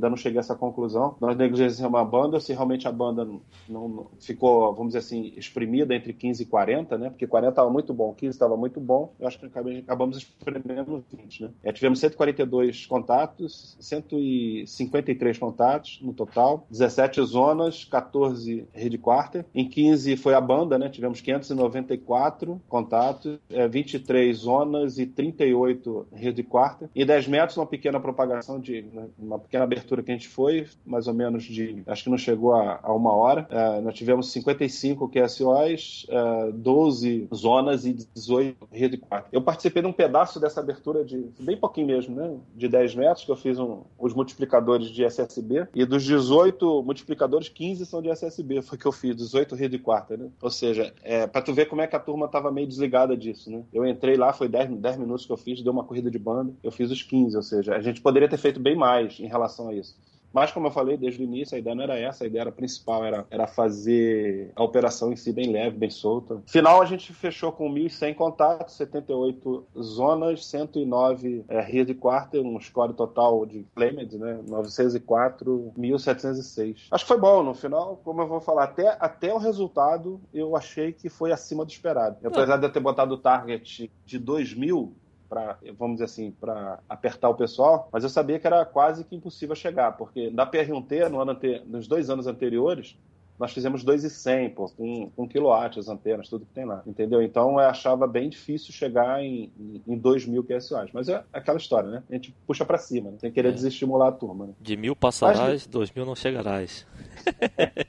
[0.00, 1.14] Ainda não cheguei a essa conclusão.
[1.20, 5.94] Nós negligenciamos a banda, se realmente a banda não, não- ficou, vamos dizer assim, exprimida
[5.94, 7.10] entre 15 e 40, né?
[7.10, 9.12] Porque 40 estava muito bom, 15 estava muito bom.
[9.20, 11.50] Eu acho que acabamos espremendo 20, né?
[11.62, 19.44] É, tivemos 142 contatos, 153 contatos no total, 17 zonas, 14 rede quarter.
[19.54, 20.88] Em 15 foi a banda, né?
[20.88, 26.88] Tivemos 594 contatos, é, 23 zonas e 38 rede quarter.
[26.96, 30.66] Em 10 metros, uma pequena propagação de né, uma pequena abertura que a gente foi,
[30.84, 33.46] mais ou menos de, acho que não chegou a, a uma hora.
[33.50, 39.28] É, nós tivemos 55 QSOs, é, 12 zonas e 18 rede quarter.
[39.32, 42.36] Eu participei de um pedaço dessa abertura de bem pouquinho mesmo, né?
[42.54, 45.66] De 10 metros, que eu fiz um- os multiplicadores de SSB.
[45.74, 48.62] E dos 18 multiplicadores, 15 são de SSB.
[48.62, 50.28] Foi que eu fiz, 18 rede quarter, né?
[50.42, 53.50] Ou seja, é, para tu ver como é que a turma tava meio desligada disso,
[53.50, 53.62] né?
[53.72, 56.52] Eu entrei lá, foi 10, 10 minutos que eu fiz, deu uma corrida de banda.
[56.62, 59.68] Eu fiz os 15, ou seja, a gente poderia ter feito bem mais em relação
[59.70, 59.96] a isso.
[60.32, 62.52] Mas, como eu falei desde o início, a ideia não era essa, a ideia era
[62.52, 66.40] principal era, era fazer a operação em si bem leve, bem solta.
[66.46, 72.94] Final, a gente fechou com 1.100 contatos, 78 zonas, 109 é, rede quarter, um score
[72.94, 74.40] total de claimed, né?
[74.48, 76.76] 904, 1.706.
[76.90, 80.56] Acho que foi bom, no final, como eu vou falar, até, até o resultado eu
[80.56, 82.16] achei que foi acima do esperado.
[82.24, 84.92] Apesar de eu ter botado o target de 2.000,
[85.30, 89.14] para vamos dizer assim, para apertar o pessoal, mas eu sabia que era quase que
[89.16, 92.98] impossível chegar, porque da PR1T, no ano ante- nos dois anos anteriores,
[93.38, 97.22] nós fizemos 2,100, pô, com, com quilowatt, as antenas, tudo que tem lá, entendeu?
[97.22, 101.56] Então eu achava bem difícil chegar em, em, em 2 mil QSOs, mas é aquela
[101.56, 102.02] história, né?
[102.10, 103.16] A gente puxa para cima, né?
[103.18, 103.52] sem querer É.
[103.52, 104.48] desestimular a turma.
[104.48, 104.52] Né?
[104.60, 106.86] De mil passarás, dois mil não chegarás.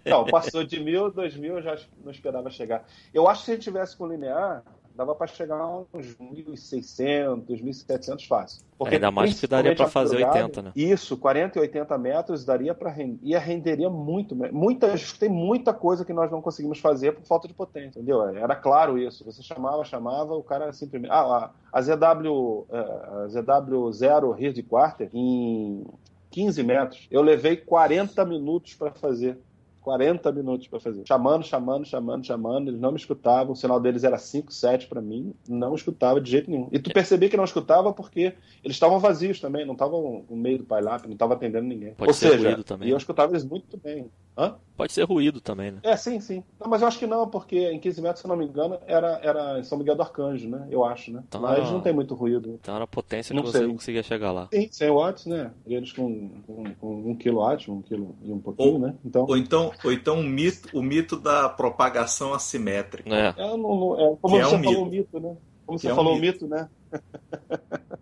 [0.06, 2.86] Não, passou de mil, dois mil, eu já não esperava chegar.
[3.13, 4.63] Eu acho que se a gente tivesse com linear,
[5.02, 8.64] dava para chegar a uns 1.600, 1.700 fácil.
[8.86, 10.72] Ainda mais que daria principalmente pra a fazer madrugada, 80, né?
[10.76, 16.06] Isso, 40 e 80 metros daria para render, ia renderia muito, muitas, tem muita coisa
[16.06, 18.24] que nós não conseguimos fazer por falta de potência, entendeu?
[18.30, 19.26] Era claro isso.
[19.26, 21.12] Você chamava, chamava, o cara simplesmente.
[21.12, 25.84] Ah, a, a ZW, eh, a ZW0 Rear Quarter em
[26.30, 29.38] 15 metros, eu levei 40 minutos para fazer.
[29.82, 31.04] 40 minutos para fazer.
[31.08, 32.70] Chamando, chamando, chamando, chamando.
[32.70, 33.54] Eles não me escutavam.
[33.54, 35.34] O sinal deles era 5, 7 para mim.
[35.50, 36.70] Não escutava de jeito nenhum.
[36.72, 39.65] E tu percebia que não escutava porque eles estavam vazios também.
[39.65, 41.94] Não estavam no meio do pailap, não estavam atendendo ninguém.
[41.96, 43.00] Pode Ou ser seja, também, e eu né?
[43.00, 44.10] escutava eles muito bem.
[44.38, 44.56] Hã?
[44.78, 45.80] Pode ser ruído também, né?
[45.84, 46.44] É, sim, sim.
[46.60, 48.80] Não, mas eu acho que não, porque em 15 metros, se eu não me engano,
[48.88, 50.67] era, era em São Miguel do Arcanjo, né?
[50.72, 51.24] Eu acho, né?
[51.30, 51.39] Tá.
[51.39, 52.58] Mas não tem muito ruído.
[52.60, 53.67] Então era a potência que Não você sei.
[53.67, 54.48] não conseguia chegar lá.
[54.54, 55.52] Sim, 100 watts, né?
[55.67, 58.96] Eles com, com, com um quilowatt, um quilo e um pouquinho, Ou- né?
[59.06, 63.13] Então, Ou então, ou então o, mito, o mito da propagação assimétrica.
[63.13, 65.38] É, é, não, não- é como Que é você um falou o mito, né?
[65.65, 66.46] Como Que você é um falou o mito.
[66.46, 66.70] mito, né?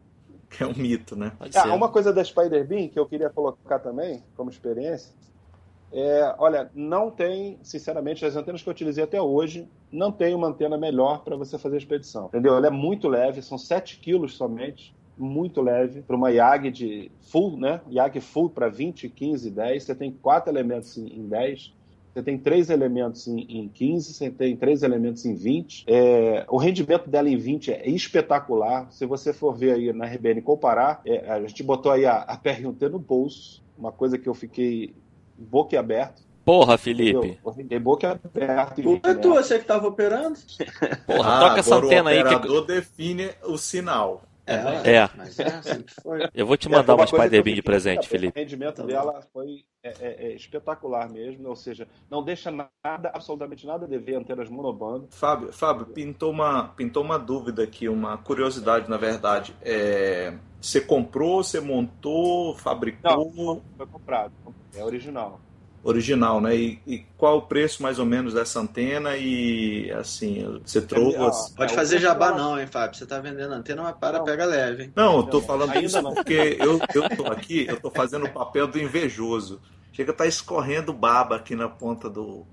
[0.50, 1.32] Que é um mito, né?
[1.56, 5.14] Ah, uma coisa da Spider Beam que eu queria colocar também, como experiência,
[5.92, 10.48] é, olha, não tem, sinceramente, as antenas que eu utilizei até hoje, não tem uma
[10.48, 12.28] antena melhor para você fazer a expedição.
[12.28, 12.56] Entendeu?
[12.56, 17.58] Ela é muito leve, são 7 quilos somente, muito leve, para uma YAG de full,
[17.58, 17.82] né?
[17.92, 21.74] YAG full para 20, 15, 10, você tem quatro elementos em, em 10.
[22.12, 25.86] Você tem três elementos em, em 15, você tem três elementos em 20.
[25.88, 28.92] É, o rendimento dela em 20 é espetacular.
[28.92, 32.38] Se você for ver aí na RBN comparar, é, a gente botou aí a, a
[32.38, 34.94] PR1T no bolso, uma coisa que eu fiquei
[35.40, 36.22] boquiaberto.
[36.46, 37.40] Porra, Felipe.
[37.60, 38.60] entendeu?
[38.78, 39.48] Em Não 20 é tu, metros.
[39.48, 40.40] você que tava operando?
[41.06, 42.24] Porra, Ah, toca essa antena o aí.
[42.24, 42.36] Que...
[42.36, 44.24] operador define o sinal.
[44.46, 45.10] É, É.
[45.14, 46.28] mas é, sempre foi.
[46.34, 48.08] Eu vou te É, mandar foi uma que Spider Bean de presente.
[48.08, 48.38] Felipe.
[48.38, 53.12] O rendimento Tá dela foi é, é, é espetacular mesmo, ou seja, não deixa nada,
[53.14, 55.08] absolutamente nada a dever antenas monobando.
[55.12, 59.56] Fábio, Fábio pintou, uma, pintou uma dúvida aqui, uma curiosidade, na verdade.
[59.62, 64.34] É, você comprou, você montou, fabricou Foi comprado,
[64.74, 65.40] é original.
[65.84, 66.56] original, né?
[66.56, 69.16] E, e qual o preço mais ou menos dessa antena?
[69.18, 71.54] E assim, você trouxe.
[71.56, 72.98] Pode É, fazer jabá não, hein, Fábio?
[72.98, 74.26] Você tá vendendo antena, mas para, Não.
[74.26, 74.94] pega leve, hein?
[74.96, 76.14] Não, eu tô falando ainda isso não.
[76.14, 79.62] porque eu, eu tô aqui, eu tô fazendo o papel do invejoso.
[79.92, 82.46] Chega a tá escorrendo baba aqui na ponta do,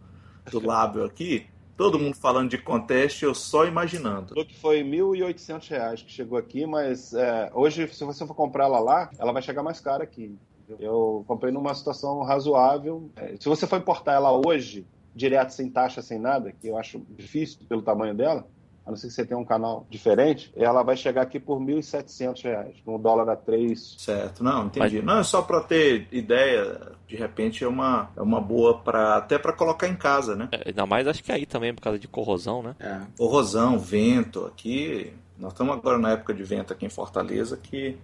[0.51, 1.47] do lábio aqui.
[1.77, 4.29] Todo mundo falando de conteste, eu só imaginando.
[4.31, 8.65] Falou que foi 1.800 reais que chegou aqui, mas é, hoje, se você for comprar
[8.65, 10.39] ela lá, ela vai chegar mais cara aqui.
[10.79, 13.11] Eu comprei numa situação razoável.
[13.17, 17.01] É, se você for importar ela hoje, direto, sem taxa, sem nada, que eu acho
[17.17, 18.47] difícil pelo tamanho dela,
[18.87, 22.45] a não ser que você tenha um canal diferente, ela vai chegar aqui por 1.700
[22.45, 23.97] reais, com o dólar a 3.
[23.99, 25.03] Certo, não, entendi.
[25.03, 29.39] Não, é só para ter ideia, de repente é uma, é uma boa para até
[29.41, 30.49] para colocar em casa, né?
[30.53, 32.77] É, Ainda mais acho que aí também por causa de corrosão, né?
[32.79, 33.01] É.
[33.19, 35.13] Corrosão, vento aqui.
[35.37, 37.99] Nós estamos agora na época de vento aqui em Fortaleza que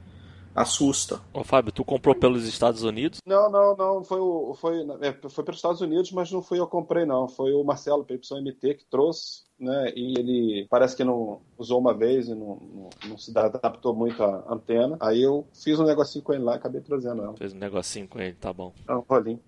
[0.55, 1.21] assusta.
[1.33, 3.21] Ô Fábio, tu comprou pelos Estados Unidos?
[3.27, 4.05] Não, não, não.
[4.05, 7.05] Foi, o, foi, é, foi para os Estados Unidos, mas não fui eu que comprei,
[7.05, 7.29] não.
[7.29, 9.93] Foi o Marcelo, PY MT, que trouxe, né?
[9.95, 14.23] E ele parece que não usou uma vez e não, não, não se adaptou muito
[14.23, 14.97] à antena.
[15.01, 17.37] Aí eu fiz um negocinho com ele lá e acabei trazendo ela.
[17.37, 18.73] Fez um negocinho com ele, tá bom.
[18.89, 19.41] É um rolinho.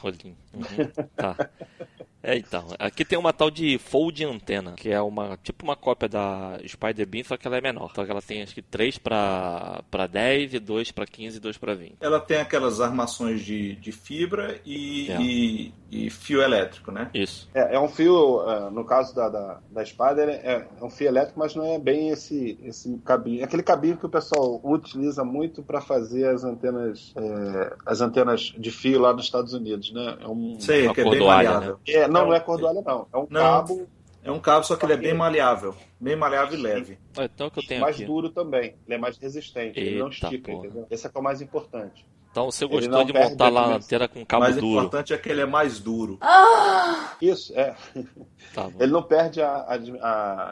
[0.00, 0.36] Rolinho.
[0.54, 1.36] Uhum, tá.
[2.22, 2.66] É, então.
[2.78, 7.06] Aqui tem uma tal de Fold Antena, que é uma tipo uma cópia da Spider
[7.06, 7.90] Beam, só que ela é menor.
[7.94, 11.40] Só que ela tem acho que 3 para para 10, e 2 para 15 e
[11.40, 11.94] 2 para 20.
[12.00, 15.20] Ela tem aquelas armações de, de fibra e, É.
[15.20, 17.10] e, e fio elétrico, né?
[17.14, 17.48] Isso.
[17.54, 21.08] É, é um fio, é, no caso da, da, da Spider, é, é um fio
[21.08, 23.40] elétrico, mas não é bem esse, esse cabinho.
[23.40, 28.52] É aquele cabinho que o pessoal utiliza muito para fazer as antenas, é, as antenas
[28.58, 30.18] de fio lá nos Estados Unidos, né?
[30.20, 31.78] É um, Sei, Uma que é bem cordoalha, maleável.
[31.88, 33.06] é, não, É um- não é cordoalha, não.
[33.12, 33.40] É um Não.
[33.40, 33.86] cabo
[34.22, 35.74] É um cabo, só que ele é bem maleável.
[35.98, 36.98] Bem maleável e leve.
[37.16, 38.04] Ah, Então o que eu tenho mais aqui.
[38.04, 38.74] duro também.
[38.86, 39.80] Ele é mais resistente.
[39.80, 40.66] ele não Eita, estica, porra.
[40.66, 40.86] entendeu?
[40.90, 42.06] Esse é que é o mais importante.
[42.30, 43.86] Então você gostou de montar a lá a dimensão.
[43.86, 44.72] antena com cabo Mas o duro.
[44.78, 46.18] importante é que ele é mais duro.
[47.20, 47.74] Isso, é.
[48.54, 48.72] Tá bom.
[48.78, 49.74] Ele não perde a, a-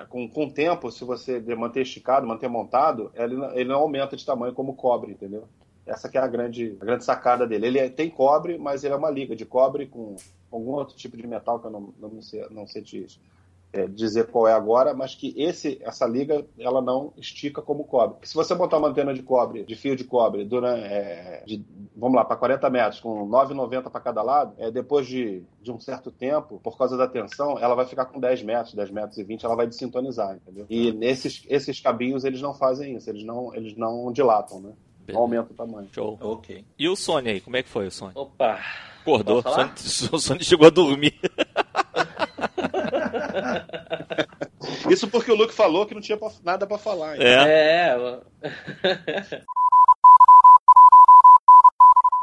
[0.01, 3.77] a- com, com o tempo, se você manter esticado, manter montado, ele, não- ele não
[3.81, 5.44] aumenta de tamanho como o cobre, entendeu?
[5.88, 7.66] Essa que é a grande, a grande sacada dele.
[7.66, 10.16] Ele é- tem cobre, mas ele é uma liga de cobre com
[10.51, 13.07] algum outro tipo de metal que eu não, não sei, não sei te,
[13.72, 18.16] é, dizer qual é agora, mas que esse, essa liga ela não estica como cobre.
[18.27, 21.62] Se você botar uma antena de cobre, de fio de cobre, durante, é, de,
[21.94, 25.79] vamos lá, para 40 metros, com 9,90 para cada lado, é, depois de, de um
[25.79, 29.24] certo tempo, por causa da tensão, ela vai ficar com 10 metros, 10 metros e
[29.24, 30.66] 20, ela vai desintonizar, entendeu?
[30.70, 34.72] E nesses esses cabinhos, eles não fazem isso, eles não, eles não dilatam, né?
[35.09, 35.23] Beleza.
[35.23, 35.88] aumentam o tamanho.
[35.92, 36.18] Show.
[36.21, 36.64] Ok.
[36.79, 38.12] E o Sony aí, como é que foi o Sony?
[38.14, 38.61] Opa!
[39.01, 39.42] Acordou.
[40.12, 41.18] O Sony chegou a dormir.
[44.90, 47.16] Isso porque o Luke falou que não tinha nada para falar.
[47.16, 47.27] então.
[47.27, 47.97] É.
[48.42, 49.42] É.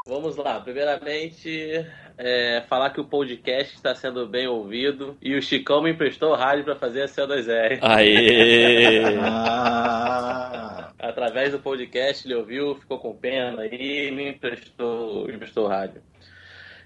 [0.08, 0.60] Vamos lá.
[0.60, 1.84] Primeiramente,
[2.16, 6.36] é, falar que o podcast está sendo bem ouvido e o Chicão me emprestou o
[6.36, 7.80] rádio para fazer a C2R.
[7.82, 9.18] Aê!
[9.20, 15.66] Ah, Através do podcast, ele ouviu, ficou com pena aí e me emprestou, me emprestou
[15.66, 16.04] o rádio.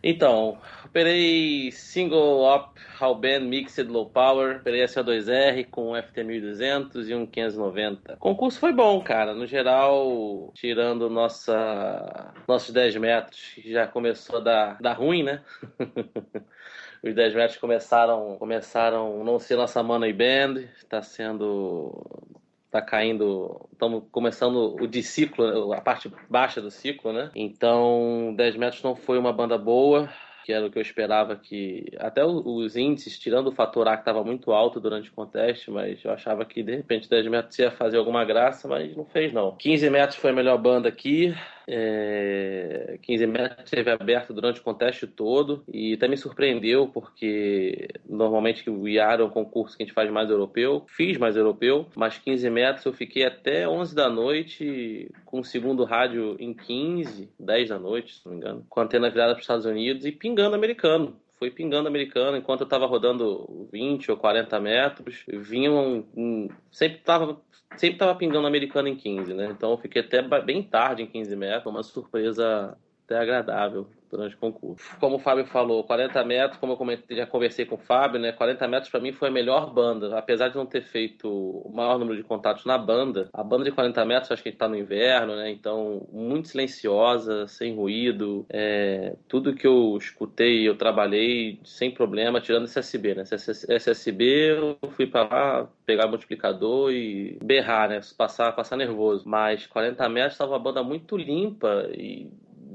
[0.04, 7.08] Então, operei single op Hall Band Mixed Low Power, operei a CO2R com um FT1200
[7.08, 8.14] e um 590.
[8.14, 9.34] O concurso foi bom, cara.
[9.34, 15.42] No geral, tirando nossa, nossos 10 metros, já começou a dar, dar ruim, né?
[17.02, 22.29] Os 10 metros começaram, começaram não ser nossa money band, está sendo
[22.72, 27.32] tá caindo, estamos começando o de ciclo, a parte baixa do ciclo, né?
[27.36, 30.10] Então, 10 metros não foi uma banda boa,
[30.46, 34.02] que era o que eu esperava que até os índices, tirando o fator A que
[34.02, 37.72] estava muito alto durante o conteste, mas eu achava que de repente 10 metros ia
[37.72, 39.56] fazer alguma graça, mas não fez não.
[39.58, 41.36] 15 metros foi a melhor banda aqui.
[41.72, 48.68] É, 15 metros teve aberto durante o conteste todo e até me surpreendeu porque normalmente
[48.72, 52.18] o IAR é um concurso que a gente faz mais europeu, fiz mais europeu, mas
[52.18, 57.70] 15 metros eu fiquei até 11 da noite com o segundo rádio em 15, 10
[57.70, 60.12] da noite, se não me engano, com a antena virada para os Estados Unidos e
[60.12, 61.20] pingando americano.
[61.40, 65.24] Foi pingando americano enquanto eu estava rodando 20 ou 40 metros.
[65.28, 66.06] Vinham.
[66.16, 67.42] um- sempre estava
[67.78, 69.48] sempre tava pingando americano em 15, né?
[69.52, 71.72] Então eu fiquei até bem tarde em 15 metros.
[71.72, 73.88] Uma surpresa até agradável.
[74.10, 74.98] Durante o concurso.
[75.00, 78.32] Como o Fábio falou, 40 metros, como eu já conversei com o Fábio, né?
[78.32, 80.18] 40 metros para mim foi a melhor banda.
[80.18, 83.72] Apesar de não ter feito o maior número de contatos na banda, a banda de
[83.72, 85.50] 40 metros, acho que a gente tá no inverno, né?
[85.52, 88.46] Então, muito silenciosa, sem ruído.
[88.50, 93.24] É, tudo que eu escutei, eu trabalhei sem problema, tirando SSB, né?
[93.24, 94.26] SSB
[94.58, 98.00] eu fui para lá pegar o multiplicador e berrar, né?
[98.18, 99.28] Passar, passar nervoso.
[99.28, 102.30] Mas 40 metros estava uma banda muito limpa e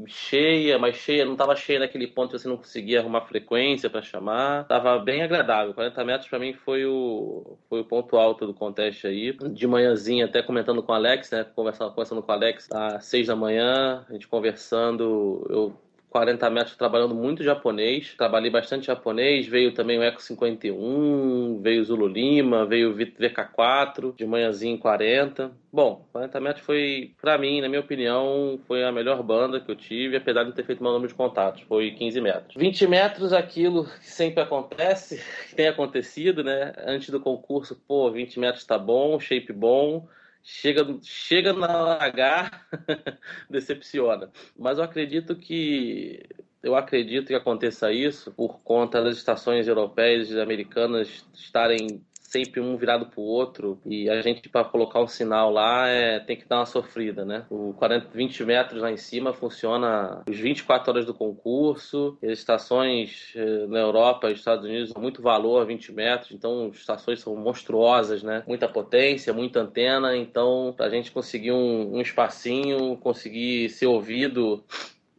[0.07, 4.02] cheia, mas cheia, não estava cheia naquele ponto que você não conseguia arrumar frequência para
[4.02, 4.64] chamar.
[4.66, 5.74] Tava bem agradável.
[5.74, 9.33] 40 metros para mim foi o, foi o ponto alto do contest aí.
[9.33, 11.44] De manhãzinha, até comentando com o Alex, né?
[11.44, 15.46] Conversando, conversando com o Alex, às 6 da manhã, a gente conversando.
[15.48, 15.74] Eu
[16.14, 21.85] 40 metros trabalhando muito japonês, trabalhei bastante japonês, veio também o Eco 51, veio o
[21.85, 25.50] Zulu Lima, veio o VK4, de manhãzinho 40.
[25.72, 29.74] Bom, 40 metros foi, para mim, na minha opinião, foi a melhor banda que eu
[29.74, 32.55] tive, apesar de não ter feito meu número de contatos, foi 15 metros.
[32.55, 36.74] 20 metros, aquilo que sempre acontece, que tem acontecido, né?
[36.87, 40.07] Antes do concurso, pô, 20 metros tá bom, shape bom,
[40.44, 42.50] chega, chega na H,
[43.48, 44.30] decepciona.
[44.57, 46.22] Mas eu acredito que
[46.62, 52.02] eu acredito que aconteça isso por conta das estações europeias e americanas estarem
[52.34, 56.36] sempre um virado pro outro e a gente para colocar um sinal lá é, tem
[56.36, 57.46] que dar uma sofrida, né?
[57.48, 63.32] O 40, 20 metros lá em cima funciona os 24 horas do concurso, as estações
[63.36, 67.20] eh, na Europa e Estados Unidos dão muito valor a 20 metros, então as estações
[67.20, 68.42] são monstruosas, né?
[68.48, 74.64] Muita potência, muita antena, então a gente conseguir um, um espacinho, conseguir ser ouvido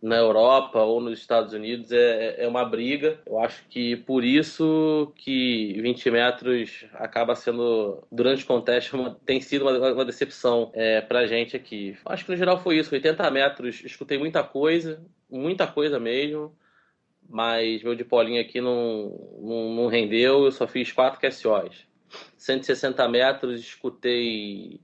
[0.05, 3.19] na Europa ou nos Estados Unidos é, é uma briga.
[3.25, 9.41] Eu acho que por isso que 20 metros acaba sendo, durante o contest, uma, tem
[9.41, 11.97] sido uma, uma decepção é, pra gente aqui.
[12.05, 12.93] Acho que no geral foi isso.
[12.93, 16.55] 80 metros, escutei muita coisa, muita coisa mesmo,
[17.27, 19.09] mas meu de polinho aqui não,
[19.41, 21.87] não, não rendeu, eu só fiz 4 QSOs.
[22.37, 24.79] 160 metros, escutei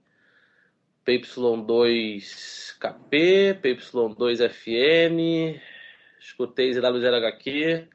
[1.05, 5.59] PY2 KP, PY2 FN,
[6.19, 7.87] escutei ZW0HQ,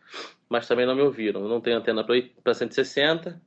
[0.49, 1.43] mas também não me ouviram.
[1.43, 3.41] Eu não tenho antena para 160,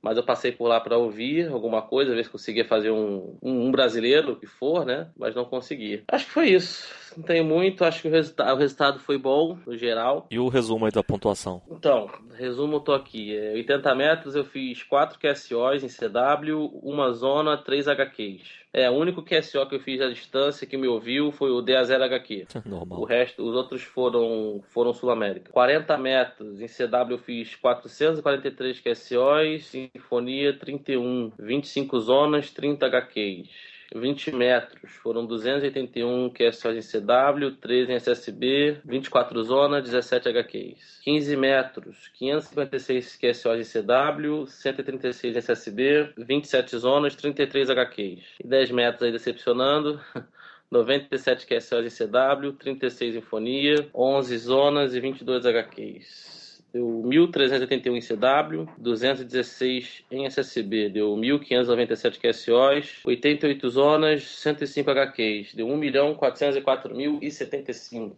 [0.00, 3.66] mas eu passei por lá para ouvir alguma coisa, ver se conseguia fazer um, um,
[3.66, 5.10] um, brasileiro, o que for, né?
[5.16, 6.04] Mas não consegui.
[6.08, 6.88] Acho que foi isso.
[7.16, 10.26] Não tem muito, acho que o, resulta o resultado foi bom, no geral.
[10.30, 11.62] E o resumo aí da pontuação?
[11.68, 13.36] Então, resumo, eu tô aqui.
[13.36, 18.42] É, 80 metros eu fiz 4 QSOs em CW, uma zona, 3 HQs.
[18.72, 22.64] É, o único QSO que eu fiz à distância que me ouviu foi o DA0HQ.
[22.66, 23.00] Normal.
[23.00, 25.50] O resto, os outros foram, foram Sul-América.
[25.52, 33.77] 40 metros em CW eu fiz 443 QSOs, Sinfonia 31, 25 zonas, 30 HQs.
[33.94, 41.00] 20 metros, foram 281 QSOs em CW, 13 em SSB, 24 zonas, 17 HQs.
[41.02, 48.24] 15 metros, 556 QSOs em CW, 136 em SSB, 27 zonas, 33 HQs.
[48.44, 50.00] E 10 metros aí decepcionando.
[50.70, 56.37] 97 QSOs em CW, 36 em Fonia, 11 zonas e 22 HQs
[56.72, 65.68] deu 1.381 em CW, 216 em SSB, deu 1.597 QSOs, 88 zonas, 105 HQs, deu
[65.68, 68.12] 1.404.075.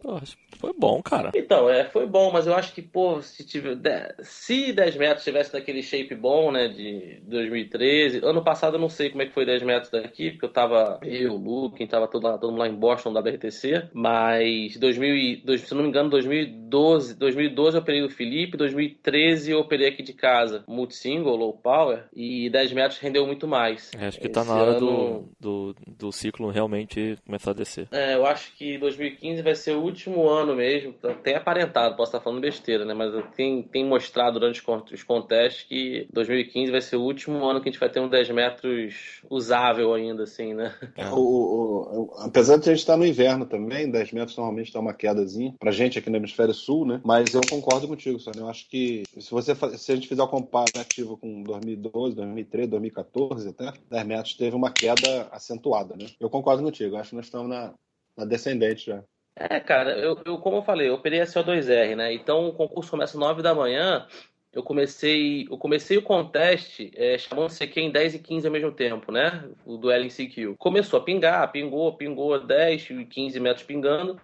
[0.57, 1.31] Foi bom, cara.
[1.35, 5.53] Então, é, foi bom, mas eu acho que, pô, se, tiver, se 10 metros tivesse
[5.53, 9.45] daquele shape bom, né, de 2013, ano passado eu não sei como é que foi
[9.45, 12.67] 10 metros daqui, porque eu tava, eu, o Luke, tava todo, lá, todo mundo lá
[12.67, 18.09] em Boston da BRTC, mas 2000, se não me engano, 2012, 2012 eu operei o
[18.09, 23.25] Felipe, Felipe, 2013 eu operei aqui de casa, multi-single, low power, e 10 metros rendeu
[23.27, 23.91] muito mais.
[23.97, 25.29] É, acho que tá Esse tá na hora ano...
[25.39, 27.87] do, do, do, ciclo realmente começar a descer.
[27.91, 32.21] É, eu acho que 2015 vai ser o último ano mesmo, tem aparentado, posso estar
[32.21, 37.01] falando besteira, né, mas tem, tem mostrado durante os contests que 2015 vai ser o
[37.01, 40.73] último ano que a gente vai ter um 10 metros usável ainda, assim, né?
[40.97, 44.73] É, o, o, o, apesar de a gente estar no inverno também, 10 metros normalmente
[44.73, 48.49] dá uma quedazinha, pra gente aqui no hemisfério sul, né, mas eu concordo contigo, eu
[48.49, 53.73] acho que se você se a gente fizer o comparativo com 2012, 2013, 2014 até,
[53.89, 56.07] 10 metros teve uma queda acentuada, né?
[56.19, 57.73] Eu concordo contigo, acho que nós estamos na,
[58.17, 59.03] na descendente já.
[59.35, 62.13] É, cara, eu, eu, como eu falei, eu operei a CO2R, né?
[62.13, 64.05] Então o concurso começa às 9 da manhã.
[64.53, 68.71] Eu comecei, eu comecei o contest é, chamando CQ em 10 e 15 ao mesmo
[68.71, 69.49] tempo, né?
[69.65, 70.55] O duelo em CQ.
[70.57, 74.19] Começou a pingar, pingou, pingou 10 e 15 metros pingando.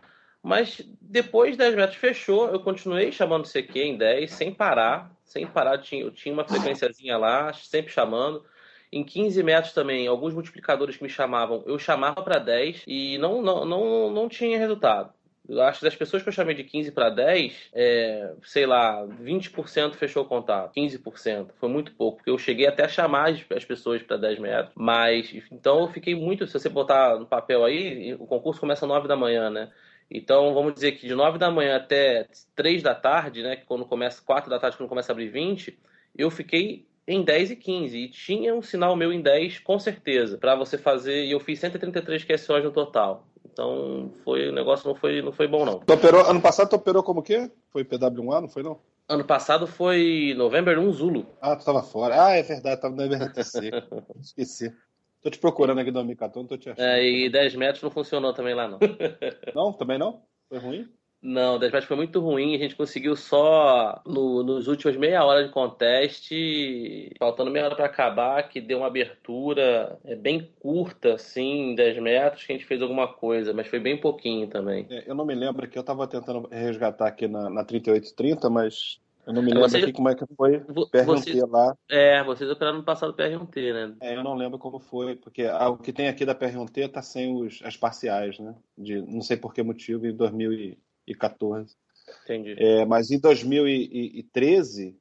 [0.48, 5.46] Mas depois de 10 metros fechou, eu continuei chamando CQ em 10, sem parar, sem
[5.46, 8.46] parar, eu tinha, uma frequenciazinha lá, sempre chamando.
[8.90, 13.42] Em 15 metros também, alguns multiplicadores que me chamavam, eu chamava para 10 e não,
[13.42, 15.12] não, não, não tinha resultado.
[15.50, 19.06] Eu acho que das pessoas que eu chamei de 15 para 10, é, sei lá,
[19.06, 21.50] 20% fechou o contato, 15%.
[21.58, 24.72] Foi muito pouco, porque eu cheguei até a chamar as pessoas para 10 metros.
[24.76, 26.48] Mas, então eu fiquei muito.
[26.48, 29.70] Se você botar no papel aí, o concurso começa às 9 da manhã, né?
[30.10, 33.56] Então, vamos dizer que de 9 da manhã até 3 da tarde, né?
[33.56, 35.78] Que quando começa 4 da tarde, quando começa a abrir 20,
[36.18, 37.98] eu fiquei em 10 e 15.
[37.98, 41.26] E tinha um sinal meu em 10, com certeza, para você fazer.
[41.26, 43.28] E eu fiz 133 QSOs no total.
[43.52, 45.80] Então, foi, o negócio não foi, não foi bom, não.
[45.80, 47.50] Tu operou, ano passado tu operou como quê?
[47.72, 48.80] Foi PW1A, não foi não?
[49.10, 51.26] Ano passado foi November 1 Zulu.
[51.42, 52.26] Ah, tu tava fora.
[52.26, 53.72] Ah, é verdade, tava no MRTC.
[54.22, 54.74] Esqueci.
[55.22, 56.86] Tô te procurando aqui 2014, não tô te achando.
[56.86, 58.80] É, e 10 metros não funcionou também lá, não.
[59.54, 60.24] Não, também não?
[60.48, 60.88] Foi ruim?
[61.20, 62.56] Não, 10 metros foi muito ruim.
[62.56, 67.86] A gente conseguiu só no, nos últimos meia hora de conteste, faltando meia hora para
[67.86, 72.68] acabar, que deu uma abertura é, bem curta, assim, em 10 metros, que a gente
[72.68, 74.86] fez alguma coisa, mas foi bem pouquinho também.
[74.90, 79.02] É, eu não me lembro que eu tava tentando resgatar aqui na, na 3830, mas
[79.28, 80.60] eu não me lembro Você- aqui como é que foi.
[80.60, 81.78] PRT vocês- lá.
[81.90, 83.96] É, vocês operaram no passado PR1T, né?
[84.02, 87.02] É, eu não lembro como foi, porque ah, o que tem aqui da PR1T tá
[87.02, 88.56] sem os, as parciais, né?
[88.78, 91.76] De não sei por que motivo, em 2014.
[92.24, 92.56] Entendi.
[92.58, 94.98] É, mas em 2013,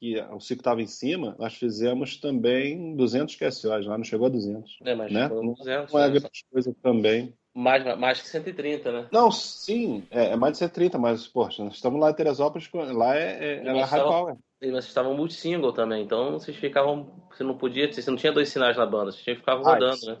[0.00, 4.30] que o ciclo estava em cima, nós fizemos também 200 QSOs, lá não chegou a
[4.30, 4.78] 200.
[4.84, 5.28] É, mas né?
[5.28, 6.10] foram 200, Não é né?
[6.20, 7.34] grande coisa também.
[7.58, 9.08] Mais, mais que 130, né?
[9.10, 13.16] Não, sim, é, é mais de 130, mas, poxa, nós estamos lá em Teresópolis, lá
[13.16, 14.36] é, é, é Nós high power.
[14.60, 17.10] E vocês estavam multi-single também, então vocês ficavam.
[17.30, 17.92] Você não podia.
[17.92, 20.16] Você não tinha dois sinais na banda, você tinha que ficar Ah, rodando, isso, né?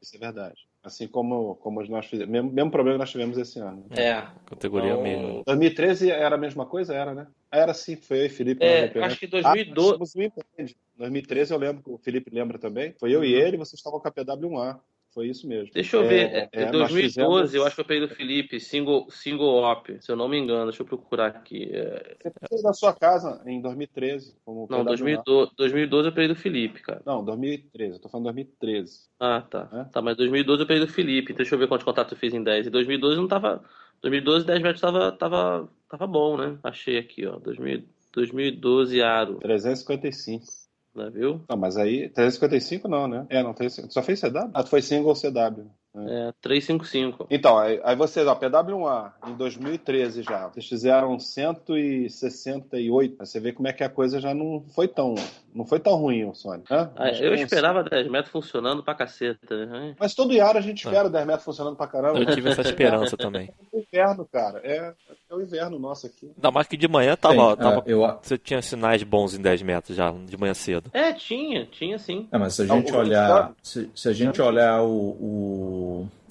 [0.00, 0.66] isso é verdade.
[0.82, 2.30] Assim como, como nós fizemos.
[2.30, 3.86] Mesmo, mesmo problema que nós tivemos esse ano.
[3.90, 4.22] É.
[4.46, 5.42] Categoria Então, mesmo.
[5.46, 6.94] 2013 era a mesma coisa?
[6.94, 7.26] Era, né?
[7.50, 8.62] Era sim, foi eu e Felipe.
[8.64, 9.98] É, acho que Ah, 2012.
[9.98, 10.76] nós somos um empreende.
[10.96, 12.94] 2013 eu lembro, que o Felipe lembra também.
[13.00, 14.78] Foi eu e ele, vocês estavam com a PW1A.
[15.14, 15.70] Foi isso mesmo.
[15.72, 18.12] Deixa eu É, ver, é, é, nós 2012, fizemos- eu acho que eu peguei do
[18.14, 21.70] Felipe, single, single op, se eu não me engano, deixa eu procurar aqui.
[21.72, 24.34] É, Você fez da sua casa em 2013.
[24.44, 24.84] Como Não, PW1A.
[24.88, 27.00] 2012, 2012 eu peguei do Felipe, cara.
[27.06, 27.94] Não, 2013.
[27.94, 29.04] Eu tô falando 2013.
[29.20, 29.68] Ah, tá.
[29.72, 29.84] É?
[29.84, 32.34] Tá, mas 2012 eu peguei do Felipe, então deixa eu ver quantos contatos eu fiz
[32.34, 32.66] em 10.
[32.66, 33.62] E 2012 não tava.
[34.02, 36.58] 2012, 10 metros tava, tava, tava bom, né?
[36.64, 37.38] Achei aqui, ó.
[37.38, 40.63] 2000, 2012 Aro, 355.
[40.94, 41.44] Né, viu?
[41.48, 42.08] Não, mas aí.
[42.08, 43.26] 355 não, né?
[43.28, 43.54] É, não.
[43.54, 43.92] 355.
[43.92, 44.50] Só fez CW?
[44.54, 45.70] Ah, tu foi single CW.
[45.96, 47.26] É, 355.
[47.30, 53.16] Então, aí, aí vocês, ó, PW1A, em 2013 já, vocês fizeram 168.
[53.16, 55.14] Pra você ver como é que a coisa já não foi tão,
[55.54, 56.64] não foi tão ruim, o Sony.
[56.70, 56.90] né?
[56.96, 59.94] Ah, eu que- esperava 10 metros funcionando pra caceta, né?
[59.98, 62.18] Mas todo Iara a gente espera o 10 metros funcionando pra caramba.
[62.18, 63.50] Eu tive essa esperança também.
[63.74, 64.60] É o inverno, cara.
[64.64, 64.94] É,
[65.30, 66.30] é o inverno nosso aqui.
[66.36, 67.50] Ainda mais que de manhã tava.
[67.50, 70.90] Sim, tava é, eu, Você tinha sinais bons em 10 metros já, de manhã cedo.
[70.92, 72.28] É, tinha, tinha sim.
[72.32, 75.83] É, mas se a gente olhar, se, se a gente olhar o, o,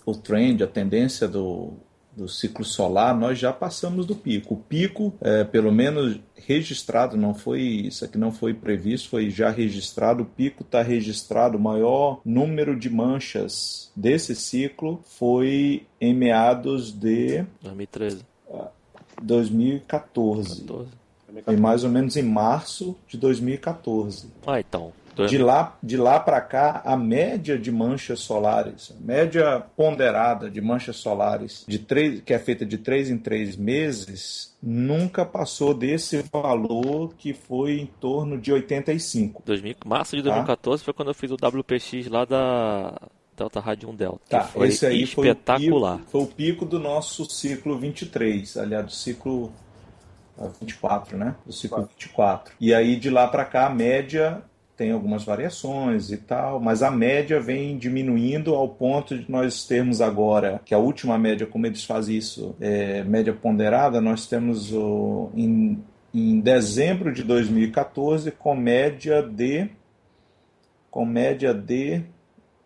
[0.06, 1.74] o trend, a tendência do,
[2.16, 4.56] do ciclo solar, nós já passamos do pico.
[4.56, 9.50] O pico, é, pelo menos registrado, não foi isso aqui não foi previsto, foi já
[9.50, 10.24] registrado.
[10.24, 11.58] O pico está registrado.
[11.58, 18.26] O maior número de manchas desse ciclo foi em meados de 2013,
[19.22, 20.64] 2014.
[20.64, 21.04] 14.
[21.46, 24.28] Foi mais ou menos em março de 2014.
[24.46, 24.94] Ah, então.
[25.28, 30.60] De lá, de lá para cá, a média de manchas solares, a média ponderada de
[30.62, 36.24] manchas solares, de três, que é feita de três em três meses, nunca passou desse
[36.32, 39.44] valor que foi em torno de 85.
[39.46, 40.30] 2000, março de Tá.
[40.30, 42.94] 2014 foi quando eu fiz o WPX lá da
[43.38, 44.20] Delta Rádio 1 Delta.
[44.30, 45.98] Tá, que foi esse aí foi o, espetacular.
[45.98, 49.52] pico, foi o pico do nosso ciclo 23, aliás, do ciclo
[50.38, 51.36] ah, 24, né?
[51.46, 52.54] Do ciclo 24.
[52.60, 54.42] E aí de lá para cá a média
[54.76, 60.02] tem algumas variações e tal, mas a média vem diminuindo ao ponto de nós termos
[60.02, 65.30] agora, que a última média, como eles fazem isso, é média ponderada, nós temos o,
[65.36, 69.70] em, em dezembro de 2014 com média de
[70.90, 72.04] com média de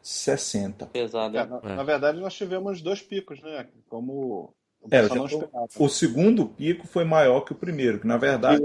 [0.02, 0.86] 60.
[0.88, 1.76] Pesado, É, na, É.
[1.76, 3.68] na verdade, nós tivemos dois picos, né?
[3.90, 4.54] Como
[4.90, 5.40] É, já-.
[5.78, 8.64] O segundo pico foi maior que o primeiro, que na verdade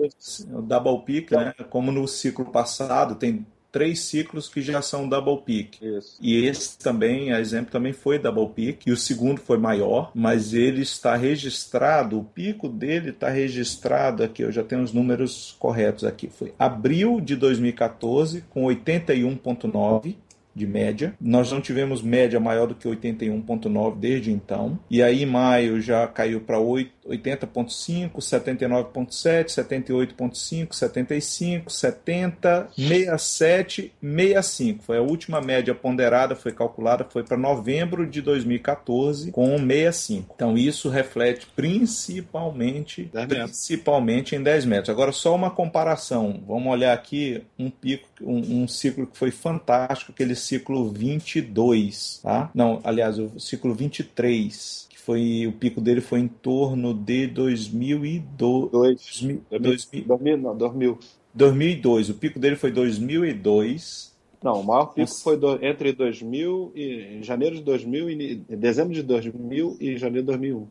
[0.52, 5.38] o double peak, né, como no ciclo passado, tem três ciclos que já são double
[5.38, 5.78] peak.
[5.84, 6.18] Isso.
[6.20, 10.52] E esse também, a exemplo, também foi double peak, e o segundo foi maior, mas
[10.52, 16.04] ele está registrado, o pico dele está registrado aqui, eu já tenho os números corretos
[16.04, 20.16] aqui, foi abril de 2014 com 81.9,
[20.54, 21.14] de média.
[21.20, 24.78] Nós não tivemos média maior do que 81,9 desde então.
[24.90, 34.84] E aí em maio já caiu para 80,5, 79,7, 78,5, 75, 70, 67, 65.
[34.84, 40.32] Foi a última média ponderada, foi calculada, foi para novembro de 2014 com 65.
[40.34, 44.90] Então isso reflete principalmente, principalmente em 10 metros.
[44.90, 46.42] Agora só uma comparação.
[46.46, 52.50] Vamos olhar aqui um pico, um, um ciclo que foi fantástico, aquele ciclo 22, tá?
[52.54, 58.70] Não, aliás, o ciclo 23, que foi o pico dele foi em torno de 2002.
[58.70, 60.98] 2000, 2000, 2000, não, 2000.
[61.34, 62.10] 2002.
[62.10, 64.12] O pico dele foi 2002.
[64.42, 69.02] Não, o maior pico foi do, entre 2000 e janeiro de 2000 e dezembro de
[69.02, 70.66] 2000 e janeiro de 2001.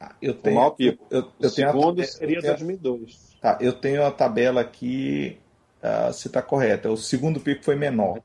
[0.00, 1.06] Ah, eu tenho, o maior pico.
[1.10, 3.36] Eu, eu, o tenho segundo a, seria eu tenho, 2002.
[3.40, 5.36] Tá, eu tenho a tabela aqui,
[5.82, 6.90] uh, se está correta.
[6.90, 8.18] O segundo pico foi menor.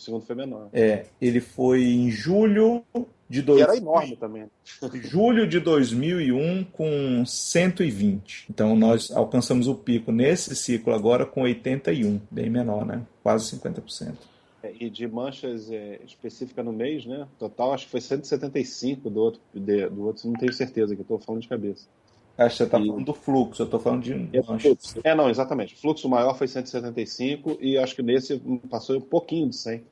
[0.00, 0.70] O segundo foi menor.
[0.72, 2.82] É, ele foi em julho
[3.28, 3.60] de dois...
[3.60, 4.46] Era enorme também.
[5.04, 8.46] julho de 2001 com 120.
[8.48, 13.02] Então nós alcançamos o pico nesse ciclo agora com 81, bem menor, né?
[13.22, 14.14] Quase 50%.
[14.62, 17.28] É, e de manchas é, específicas no mês, né?
[17.38, 21.04] Total, acho que foi 175 do outro, de, do outro não tenho certeza, que eu
[21.04, 21.86] estou falando de cabeça.
[22.40, 25.10] Acho que você está falando do fluxo, eu estou falando de É.
[25.10, 25.74] É, não, exatamente.
[25.74, 29.84] O fluxo maior foi 175 e acho que nesse passou um pouquinho de 100.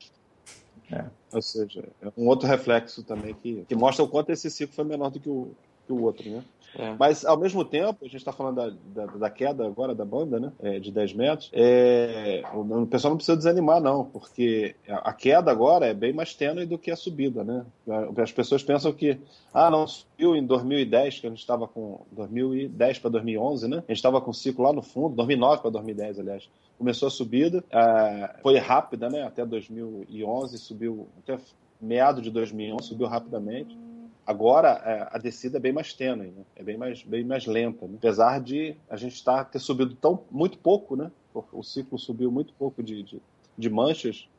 [0.91, 1.05] É.
[1.31, 4.83] Ou seja, é um outro reflexo também que, que mostra o quanto esse ciclo foi
[4.83, 5.51] menor do que o,
[5.85, 6.43] que o outro, né?
[6.77, 6.95] É.
[6.99, 10.39] Mas, ao mesmo tempo, a gente está falando da, da, da queda agora da banda,
[10.39, 10.51] né?
[10.61, 11.49] É, de 10 metros.
[11.53, 16.33] É, o, o pessoal não precisa desanimar, não, porque a, queda agora é bem mais
[16.33, 17.65] tênue do que a subida, né?
[18.17, 19.19] As pessoas pensam que,
[19.53, 23.77] ah, não, subiu em 2010, que a gente estava com 2010 para 2011, né?
[23.77, 26.49] A gente estava com o ciclo lá no fundo, 2009 para 2010, aliás.
[26.77, 27.63] Começou a subida,
[28.41, 29.23] foi rápida, né?
[29.23, 31.37] Até 2011, subiu, até
[31.81, 33.77] meado de 2011, subiu rapidamente.
[34.29, 36.43] Agora é, a descida é bem mais tênue, né?
[36.55, 37.87] é bem mais, bem mais lenta.
[37.87, 37.95] né?
[37.97, 41.11] Apesar de a gente tá, ter subido tão, muito pouco, né?
[41.51, 43.19] o ciclo subiu muito pouco de, de,
[43.57, 44.29] de manchas,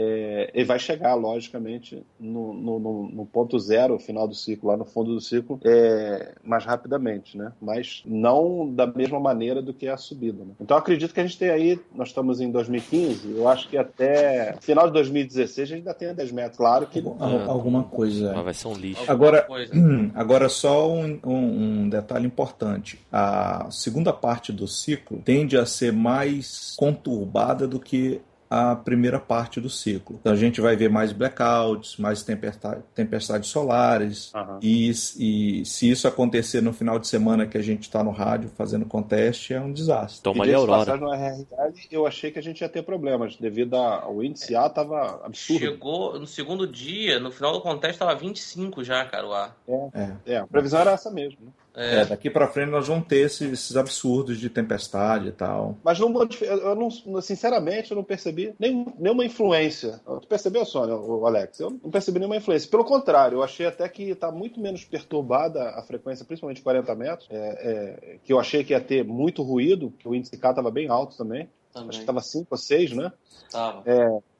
[0.00, 4.76] é, ele vai chegar, logicamente, no, no, no- no ponto zero, final do ciclo, lá
[4.76, 7.52] no fundo do ciclo, é, mais rapidamente, né?
[7.60, 10.44] Mas não da mesma maneira do que a subida.
[10.44, 10.52] Né?
[10.60, 13.76] Então, eu acredito que a gente tem aí, nós estamos em 2015, eu acho que
[13.76, 16.56] até final de 2016 a gente ainda tem 10 metros.
[16.56, 18.32] Claro que Al- Alguma coisa.
[18.34, 19.02] Mas vai ser um lixo.
[19.10, 19.46] Agora,
[20.14, 23.00] agora só um, um- um detalhe importante.
[23.10, 28.20] A segunda parte do ciclo tende a ser mais conturbada do que
[28.50, 30.16] a primeira parte do ciclo.
[30.20, 34.30] Então a gente vai ver mais blackouts, mais tempesta- tempestades solares.
[34.34, 34.58] Aham.
[34.62, 38.50] E, e se isso acontecer no final de semana que a gente está no rádio
[38.56, 40.22] fazendo conteste, é um desastre.
[40.22, 40.96] Toma ali a Aurora.
[40.96, 41.46] no RRL,
[41.90, 45.58] eu achei que a gente ia ter problemas, devido ao índice A tava absurdo.
[45.60, 49.56] Chegou no segundo dia, no final do conteste tava 25 já, cara, o ar.
[49.94, 50.10] É.
[50.26, 51.38] É, a previsão era essa mesmo.
[51.42, 51.50] né?
[51.78, 55.76] É, É, daqui para frente nós vamos ter esses, esses absurdos de tempestade e tal.
[55.84, 60.00] Mas não, eu não, sinceramente, eu não percebi nem, nenhuma influência.
[60.04, 61.60] Tu percebeu, Sônia, o Alex?
[61.60, 62.68] Eu não percebi nenhuma influência.
[62.68, 67.28] Pelo contrário, eu achei até que está muito menos perturbada a frequência, principalmente 40 metros,
[67.30, 70.70] é, é, que eu achei que ia ter muito ruído, que o índice K estava
[70.70, 71.42] bem alto também.
[71.42, 71.90] Acho também.
[71.90, 73.12] que estava 5 ou 6, né?
[73.50, 73.82] Tava.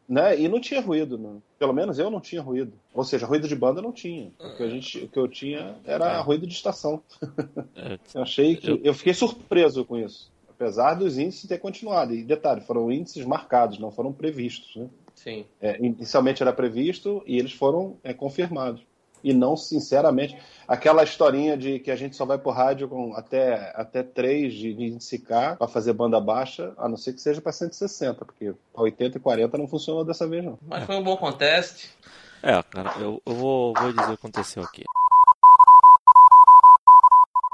[0.09, 0.41] Né?
[0.41, 1.37] E não tinha ruído, né?
[1.59, 2.73] pelo menos eu não tinha ruído.
[2.95, 4.33] Ou seja, ruído de banda não tinha.
[4.39, 7.03] O que, a gente, o que eu tinha era ruído de estação.
[7.75, 7.99] É.
[8.15, 8.81] eu achei que.
[8.83, 10.31] Eu fiquei surpreso com isso.
[10.49, 12.15] Apesar dos índices ter continuado.
[12.15, 14.77] E detalhe, foram índices marcados, não foram previstos.
[14.77, 14.89] Né?
[15.15, 15.45] Sim.
[15.61, 18.83] É, inicialmente era previsto e eles foram é, confirmados.
[19.23, 23.73] E não, sinceramente, aquela historinha de que a gente só vai por rádio com até,
[23.75, 27.41] até 3 de, de índice K para fazer banda baixa, a não ser que seja
[27.41, 30.59] para 160, porque para 80 e 40 não funcionou dessa vez, não.
[30.67, 31.91] Mas foi um bom conteste.
[32.43, 34.85] É, cara, eu, eu vou, vou dizer o que aconteceu aqui.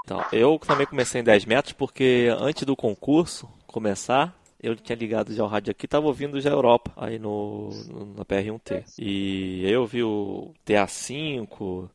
[0.04, 4.34] Então, eu também comecei em 10 metros porque antes do concurso começar,
[4.64, 8.14] eu tinha ligado já o rádio aqui, tava ouvindo já a Europa, aí no, no-
[8.16, 8.84] na PR1T.
[8.98, 11.88] E aí eu vi o TA5,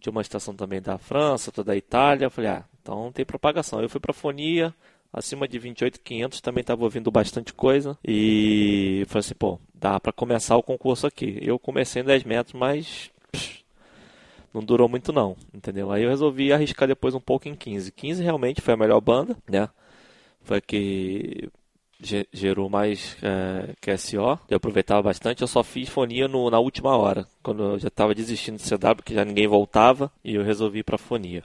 [0.00, 3.80] tinha uma estação também da França, outra da Itália, eu falei, ah, então tem propagação.
[3.80, 4.74] Eu fui pra fonia,
[5.12, 10.56] acima de 28,500 também tava ouvindo bastante coisa e falei assim, pô, dá pra começar
[10.56, 11.38] o concurso aqui.
[11.42, 13.10] Eu comecei em 10 metros, mas
[14.52, 15.90] não durou muito não, entendeu?
[15.92, 17.92] Aí eu resolvi arriscar depois um pouco em 15.
[17.92, 19.68] 15 realmente foi a melhor banda, né?
[20.42, 21.48] Foi que
[22.32, 24.38] gerou mais é, QSO.
[24.48, 25.42] Eu aproveitava bastante.
[25.42, 28.96] Eu só fiz fonia no- na última hora, quando eu já estava desistindo de CW,
[28.96, 31.42] porque já ninguém voltava, e eu resolvi ir para fonia.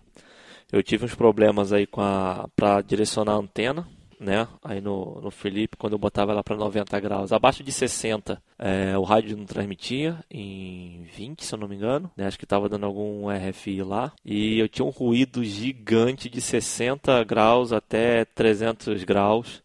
[0.71, 3.87] Eu tive uns problemas aí com a para direcionar a antena.
[4.19, 4.47] né?
[4.63, 8.95] Aí no, no Felipe, quando eu botava ela para 90 graus, abaixo de 60, é,
[8.95, 12.27] o rádio não transmitia em 20, se eu não me engano, né?
[12.27, 14.11] Acho que estava dando algum RFI lá.
[14.23, 19.63] E eu tinha um ruído gigante de 60 graus até 300 graus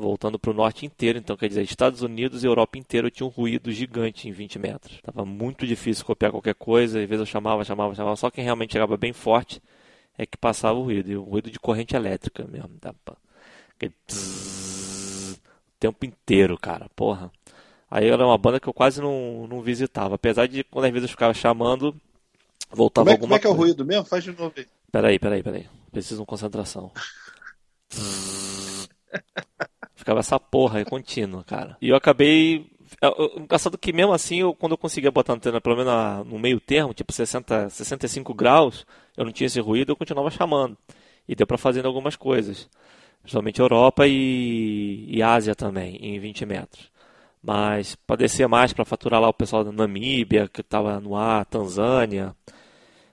[0.00, 3.30] voltando para o norte inteiro, então quer dizer, Estados Unidos e Europa inteira tinha um
[3.30, 4.98] ruído gigante em 20 metros.
[5.02, 8.72] Tava muito difícil copiar qualquer coisa, às vezes eu chamava, chamava, chamava, só quem realmente
[8.72, 9.62] chegava bem forte
[10.18, 12.70] é que passava o ruído, e o ruído de corrente elétrica mesmo,
[13.74, 15.36] aquele o
[15.78, 17.30] tempo inteiro, cara, porra.
[17.90, 21.08] Aí era uma banda que eu quase não, não visitava, apesar de quando às vezes
[21.08, 21.94] eu ficava chamando,
[22.70, 24.04] voltava Como é, alguma como é que é o ruído mesmo?
[24.04, 24.66] Faz de novo aí.
[24.92, 25.66] Peraí, peraí, peraí.
[25.90, 26.92] Preciso de concentração.
[30.00, 31.76] Ficava essa porra contínua, cara.
[31.78, 32.70] E eu acabei.
[33.02, 36.38] eu- Engraçado que mesmo assim, eu, quando eu conseguia botar a antena pelo menos no
[36.38, 40.74] meio termo, tipo 60, 65 graus, eu não tinha esse ruído, eu continuava chamando.
[41.28, 42.66] E deu pra fazer algumas coisas.
[43.22, 46.90] Principalmente Europa e, e Ásia também, em 20 metros.
[47.42, 51.44] Mas para descer mais, para faturar lá o pessoal da Namíbia, que estava no ar,
[51.44, 52.34] Tanzânia,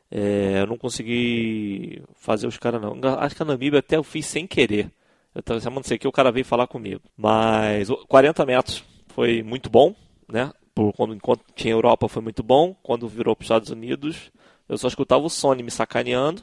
[0.10, 2.98] é, eu não consegui fazer os caras não.
[3.20, 4.90] Acho que a Namíbia até eu fiz sem querer.
[5.38, 7.00] Eu estava chamando isso aqui, o cara veio falar comigo.
[7.16, 9.94] Mas o- 40 metros foi muito bom,
[10.28, 10.52] né?
[10.74, 12.76] Por quando enquanto tinha Europa foi muito bom.
[12.82, 14.32] Quando virou para os Estados Unidos,
[14.68, 16.42] eu só escutava o Sony me sacaneando,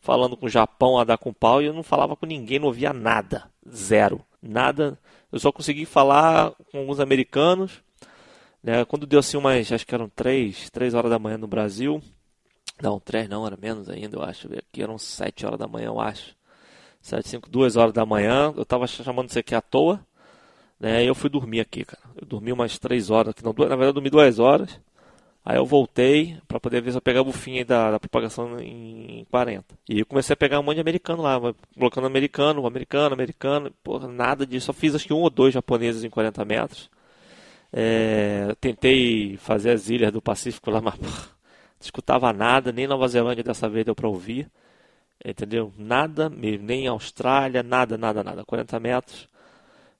[0.00, 2.66] falando com o Japão a dar com pau e eu não falava com ninguém, não
[2.66, 4.98] ouvia nada, zero, nada.
[5.32, 7.80] Eu só consegui falar com alguns americanos.
[8.62, 8.84] Né?
[8.84, 12.02] Quando deu assim umas, acho que eram três, três horas da manhã no Brasil,
[12.82, 14.48] não, três não, era menos ainda, eu acho.
[14.52, 16.36] Aqui eram sete horas da manhã, eu acho.
[17.00, 18.52] Sete, cinco, duas horas da manhã.
[18.56, 20.00] Eu tava chamando isso aqui à toa.
[20.78, 21.04] Né?
[21.04, 22.02] E eu fui dormir aqui, cara.
[22.20, 23.44] Eu dormi umas três horas aqui.
[23.44, 24.80] Não, duas, na verdade, eu dormi duas horas.
[25.44, 29.24] Aí eu voltei para poder ver se eu pegava o fim da, da propagação em
[29.30, 29.64] 40.
[29.88, 31.40] E eu comecei a pegar um monte de americano lá,
[31.78, 33.72] colocando americano, americano, americano.
[33.84, 34.66] Porra, nada disso.
[34.66, 36.90] Só fiz acho que um ou dois japoneses em 40 metros.
[37.72, 41.10] É, tentei fazer as ilhas do Pacífico lá, mas não
[41.80, 44.50] escutava nada, nem Nova Zelândia dessa vez deu para ouvir.
[45.24, 45.72] Entendeu?
[45.76, 48.44] Nada mesmo, nem Austrália, nada, nada, nada.
[48.44, 49.28] 40 metros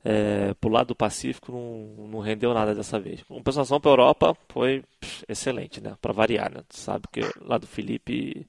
[0.05, 3.23] é, pro lado do Pacífico não, não rendeu nada dessa vez.
[3.25, 5.97] Com compensação para Europa foi pff, excelente, né?
[6.01, 6.63] Para variar, né?
[6.69, 8.47] Tu sabe que lá do Felipe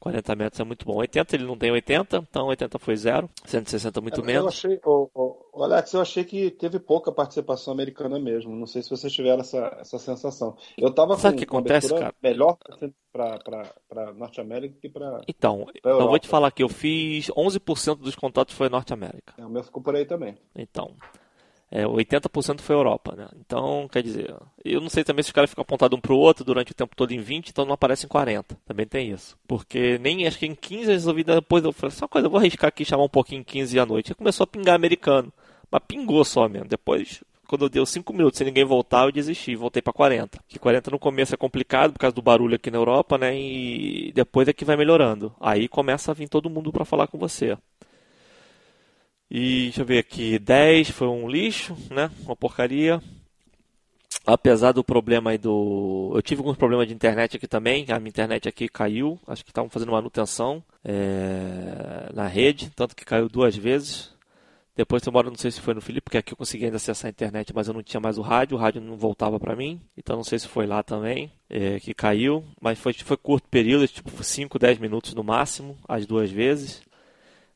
[0.00, 0.96] 40 metros é muito bom.
[0.96, 3.28] 80 ele não tem 80, então 80 foi zero.
[3.44, 4.46] 160 muito Eu menos.
[4.48, 8.56] achei, ô, ô, ô, Alex, eu achei que teve pouca participação americana mesmo.
[8.56, 10.56] Não sei se vocês tiveram essa, essa sensação.
[10.78, 12.14] Eu tava Sabe com o que acontece, cara?
[12.22, 12.56] melhor
[13.12, 15.20] para Norte América que para.
[15.28, 19.34] Então, eu vou te falar que eu fiz 11% dos contatos foi Norte América.
[19.38, 20.36] O meu ficou por aí também.
[20.56, 20.94] Então,
[21.70, 23.28] é, 80% foi Europa, né?
[23.38, 26.44] Então, quer dizer, eu não sei também se os caras ficam apontados um pro outro
[26.44, 28.58] durante o tempo todo em 20, então não aparece em 40.
[28.66, 29.38] Também tem isso.
[29.46, 32.30] Porque nem acho que em 15 eu resolvi depois, eu falei, só uma coisa, eu
[32.30, 34.10] vou arriscar aqui chamar um pouquinho em 15 à noite.
[34.10, 35.32] Aí começou a pingar americano.
[35.70, 36.66] Mas pingou só mesmo.
[36.68, 40.40] Depois, quando deu 5 minutos sem ninguém voltar, eu desisti, voltei para 40.
[40.48, 43.38] Que 40 no começo é complicado por causa do barulho aqui na Europa, né?
[43.38, 45.32] E depois é que vai melhorando.
[45.40, 47.56] Aí começa a vir todo mundo para falar com você.
[49.30, 52.10] E deixa eu ver aqui, 10 foi um lixo, né?
[52.24, 53.00] Uma porcaria.
[54.26, 56.12] Apesar do problema aí do.
[56.14, 57.86] Eu tive alguns problemas de internet aqui também.
[57.88, 59.18] A minha internet aqui caiu.
[59.26, 64.10] Acho que estavam fazendo manutenção é, na rede, tanto que caiu duas vezes.
[64.76, 67.08] Depois eu moro, não sei se foi no Felipe, porque aqui eu consegui ainda acessar
[67.08, 69.80] a internet, mas eu não tinha mais o rádio, o rádio não voltava para mim.
[69.96, 73.86] Então não sei se foi lá também é, que caiu, mas foi, foi curto período,
[73.86, 76.82] tipo 5, 10 minutos no máximo, as duas vezes.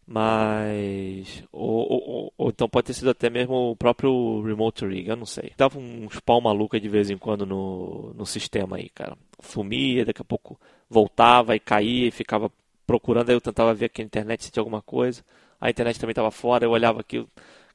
[0.06, 1.42] Mas.
[1.52, 5.26] Ou, ou- ou- então pode ter sido até mesmo o próprio Remote Rig, eu não
[5.26, 5.52] sei.
[5.56, 9.16] Dava uns pau maluco aí de vez em quando no, no sistema aí, cara.
[9.42, 12.50] Sumia, daqui a pouco voltava e caía e ficava
[12.86, 13.30] procurando.
[13.30, 15.22] Aí eu tentava ver aqui na internet se tinha alguma coisa.
[15.60, 17.26] A internet também estava fora, eu olhava aqui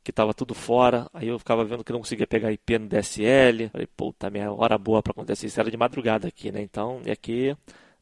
[0.04, 1.08] que estava tudo fora.
[1.14, 3.70] Aí eu ficava vendo que não conseguia pegar IP no DSL.
[3.70, 6.62] Falei, puta, minha hora boa para acontecer isso era de madrugada aqui, né?
[6.62, 7.56] Então, e aqui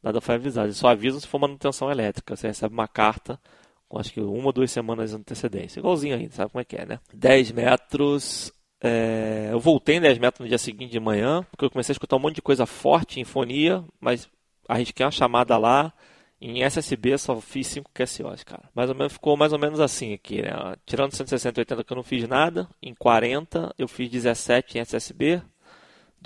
[0.04, 0.68] nada foi avisado.
[0.68, 2.36] Eles só avisam se for manutenção elétrica.
[2.36, 3.40] Você recebe uma carta
[3.88, 5.80] com acho que uma ou duas semanas de antecedência.
[5.80, 7.00] Igualzinho ainda, sabe como é que é, né?
[7.14, 8.52] 10 metros.
[8.82, 11.96] é, Eu voltei em 10 metros no dia seguinte de manhã, porque eu comecei a
[11.96, 14.30] escutar um monte de coisa forte em fonia, mas
[14.68, 15.94] arrisquei uma chamada lá.
[16.40, 18.70] Em SSB só fiz 5 QSOs, cara.
[18.76, 20.52] Mais ou menos ficou mais ou menos assim aqui, né?
[20.86, 24.82] Tirando 160 e 80 que eu não fiz nada, em 40 eu fiz 17 em
[24.82, 25.42] SSB,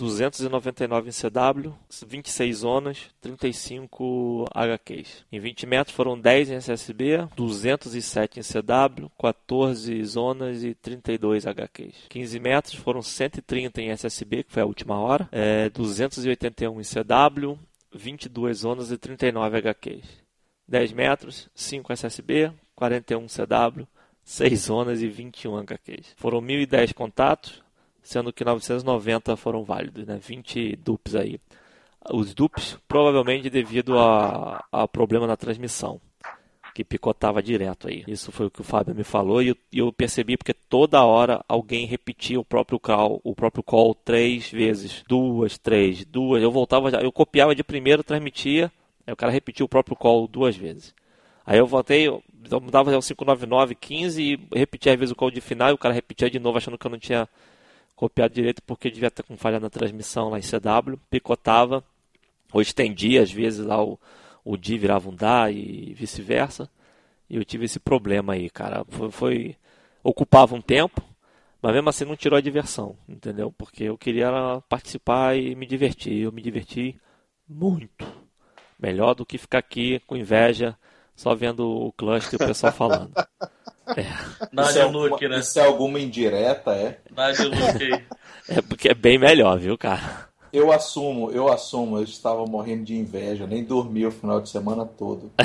[0.01, 1.75] 299 em CW,
[2.07, 5.25] 26 zonas, 35 HQs.
[5.31, 12.07] Em 20 metros foram 10 em SSB, 207 em CW, 14 zonas e 32 HQs.
[12.09, 17.59] 15 metros foram 130 em SSB, que foi a última hora, é, 281 em CW,
[17.93, 20.05] 22 zonas e 39 HQs.
[20.67, 23.87] 10 metros, 5 SSB, 41 CW,
[24.23, 26.15] 6 zonas e 21 HQs.
[26.17, 27.61] Foram 1.010 contatos,
[28.03, 30.19] sendo que 990 foram válidos, né?
[30.21, 31.39] 20 dupes aí.
[32.11, 36.01] Os dupes provavelmente devido a, a problema na transmissão,
[36.73, 38.03] que picotava direto aí.
[38.07, 41.43] Isso foi o que o Fábio me falou e eu, eu percebi porque toda hora
[41.47, 46.41] alguém repetia o próprio call, o próprio call três vezes, duas, três, duas.
[46.41, 48.71] Eu voltava, eu copiava de primeiro, transmitia,
[49.05, 50.95] aí o cara repetia o próprio call duas vezes.
[51.45, 52.23] Aí eu voltei, eu
[52.61, 55.93] mudava o 599, 15 e repetia às vezes o call de final e o cara
[55.93, 57.27] repetia de novo achando que eu não tinha
[58.01, 61.83] copiado direito porque devia estar com falha na transmissão lá em CW, picotava,
[62.51, 63.99] ou estendia às vezes lá o,
[64.43, 66.67] o D virava um DA e vice-versa.
[67.29, 68.83] E eu tive esse problema aí, cara.
[68.89, 69.55] Foi, foi,
[70.03, 70.99] ocupava um tempo,
[71.61, 73.53] mas mesmo assim não tirou a diversão, entendeu?
[73.55, 74.31] Porque eu queria
[74.67, 76.23] participar e me divertir.
[76.23, 76.99] Eu me diverti
[77.47, 78.03] muito.
[78.79, 80.75] Melhor do que ficar aqui com inveja,
[81.15, 83.11] só vendo o cluster e o pessoal falando.
[84.53, 85.39] Dá Isso é, look, alguma, né?
[85.39, 86.97] isso é alguma indireta, é?
[87.11, 88.03] Look aí.
[88.47, 90.29] É porque é bem melhor, viu, cara?
[90.53, 94.85] Eu assumo, eu assumo, eu estava morrendo de inveja, nem dormi o final de semana
[94.85, 95.31] todo.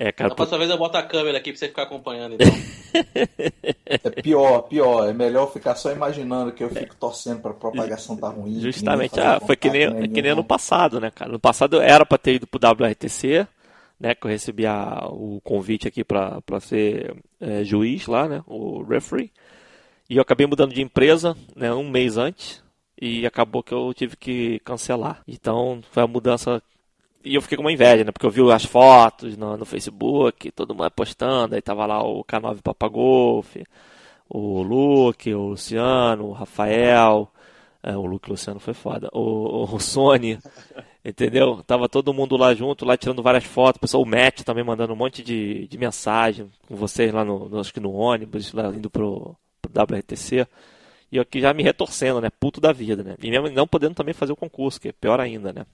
[0.00, 2.46] É, cara, Da próxima vez eu boto a câmera aqui pra você ficar acompanhando, então.
[3.84, 5.08] É pior, pior.
[5.08, 8.60] É melhor ficar só imaginando que eu fico torcendo pra propagação tá ruim.
[8.60, 11.32] Justamente, ah, foi que nem, é que nem ano passado, né, cara?
[11.32, 13.44] No passado eu era pra ter ido pro WRTC,
[14.00, 18.82] né, que eu recebi a- o convite aqui pra ser é, juiz lá, né, o
[18.82, 19.30] referee.
[20.08, 22.62] E eu acabei mudando de empresa, né, um mês antes,
[23.00, 25.22] e acabou que eu tive que cancelar.
[25.28, 26.62] Então, foi a mudança
[27.24, 28.12] e eu fiquei com uma inveja, né?
[28.12, 32.24] Porque eu vi as fotos no, no Facebook, todo mundo postando, aí tava lá o
[32.24, 33.56] K9 Papagolf,
[34.28, 37.30] o Luke, o Luciano, o Rafael,
[37.82, 40.38] é, o Luke o Luciano foi foda, o, o Sony,
[41.04, 41.62] entendeu?
[41.66, 44.96] Tava todo mundo lá junto, lá tirando várias fotos, pessoal, o Matt também mandando um
[44.96, 48.90] monte de, de mensagem com vocês lá no, no- acho que no ônibus, lá indo
[48.90, 50.46] pro, pro WRTC.
[51.10, 52.28] E eu aqui já me retorcendo, né?
[52.30, 53.16] Puto da vida, né?
[53.22, 55.64] E mesmo não podendo também fazer o concurso, que é pior ainda, né?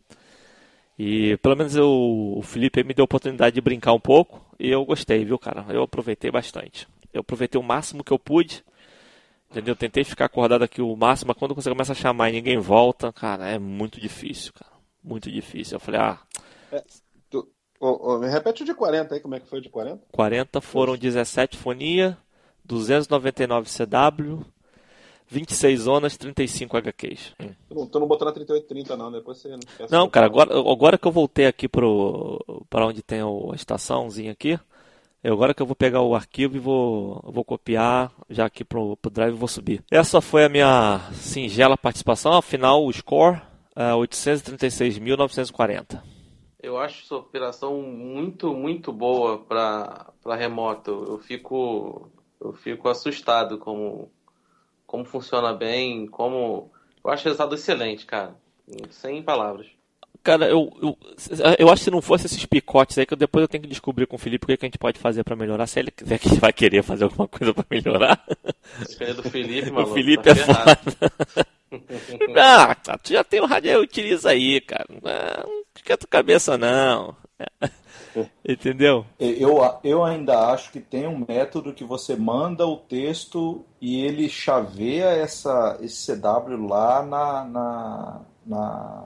[0.98, 1.88] E pelo menos eu,
[2.36, 5.64] o Felipe me deu a oportunidade de brincar um pouco e eu gostei, viu, cara?
[5.70, 6.86] Eu aproveitei bastante.
[7.12, 8.62] Eu aproveitei o máximo que eu pude.
[9.50, 9.76] Entendeu?
[9.76, 13.12] Tentei ficar acordado aqui o máximo, mas quando você começa a chamar e ninguém volta,
[13.12, 14.73] cara, é muito difícil, cara.
[15.04, 15.76] Muito difícil.
[15.76, 16.18] Eu falei, ah,
[17.30, 17.46] Tu-
[17.78, 20.02] ô, ô, me repete o de 40 aí, como é que foi o de 40?
[20.10, 22.16] 40 foram 17 fonia,
[22.64, 24.44] 299 CW,
[25.28, 27.34] 26 zonas, 35 HQs.
[27.68, 29.58] Tu não, tu não botou na 3830 não, depois você não.
[29.90, 32.40] Não, cara, agora, agora que eu voltei aqui pro,
[32.70, 34.58] para onde tem o- a estaçãozinha aqui,
[35.22, 38.96] eu- agora que eu vou pegar o arquivo e vou, vou copiar já aqui pro,
[38.96, 39.82] pro Drive e vou subir.
[39.90, 43.40] Essa foi a minha singela participação, afinal o score
[43.74, 46.00] é 836.940.
[46.62, 51.04] Eu acho essa operação muito, muito boa para para remoto.
[51.06, 52.10] Eu fico
[52.40, 54.10] eu fico assustado como
[54.86, 56.70] como funciona bem, como
[57.04, 58.36] eu acho o resultado excelente, cara.
[58.90, 59.66] Sem palavras.
[60.24, 60.98] Cara, eu, eu,
[61.58, 63.68] eu acho que se não fosse esses picotes aí, que eu- depois eu tenho que
[63.68, 65.66] descobrir com o Felipe o que, que a gente pode fazer pra melhorar.
[65.66, 68.24] Se ele quiser que vai querer fazer alguma coisa pra melhorar.
[68.88, 69.92] Dependendo do Felipe, O maluco.
[69.94, 70.80] Felipe tá é ferrado.
[70.90, 71.46] foda.
[72.40, 74.86] ah, tá, tu já tem o rádio, utiliza aí, cara.
[74.90, 77.14] Não, não fica tua cabeça, não.
[78.48, 79.04] Entendeu?
[79.18, 84.28] Eu, eu ainda acho que tem um método que você manda o texto e ele
[84.28, 89.04] chaveia essa, esse CW lá na, na, na,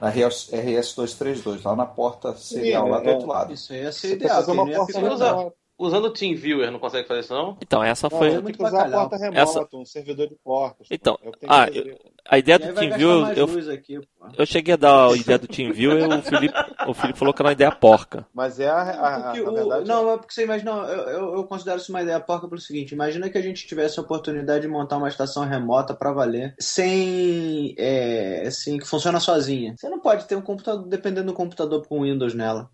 [0.00, 3.52] na RS232, lá na porta serial, lá do é, outro lado.
[3.52, 4.36] Isso aí ia ser Você ideal.
[4.36, 5.54] fazer uma a porta remota.
[5.78, 7.56] Usando o TeamViewer, não consegue fazer isso não?
[7.62, 8.28] Então, essa Não, foi.
[8.30, 10.88] você tem muito que usar a porta remota, Essa- um servidor de portas.
[10.90, 11.96] Então, É ah, fazer.
[12.30, 14.00] A ideia do vai TeamView, gastar mais eu, aqui,
[14.36, 16.54] eu cheguei a dar a ideia do TeamView e o Felipe,
[16.86, 18.26] o Felipe falou que era uma ideia porca.
[18.34, 21.44] Mas é a, a, a, o- verdade, não, é porque você imagina, eu, eu, eu
[21.44, 24.68] considero isso uma ideia porca pelo seguinte: imagina que a gente tivesse a oportunidade de
[24.68, 29.74] montar uma estação remota pra valer, sem, é, assim, que funciona sozinha.
[29.78, 32.68] Você não pode ter um computador, dependendo do computador com Windows nela.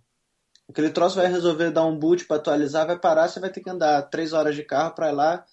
[0.69, 3.69] Aquele troço vai resolver dar um boot pra atualizar, vai parar, você vai ter que
[3.71, 5.45] andar três horas de carro pra ir lá,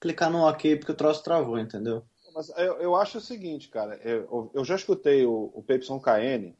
[0.00, 2.04] clicar no OK porque o troço travou, entendeu?
[2.34, 3.96] Mas eu, eu acho o seguinte, cara.
[4.02, 6.54] Eu, eu já escutei o, o Pepson KN,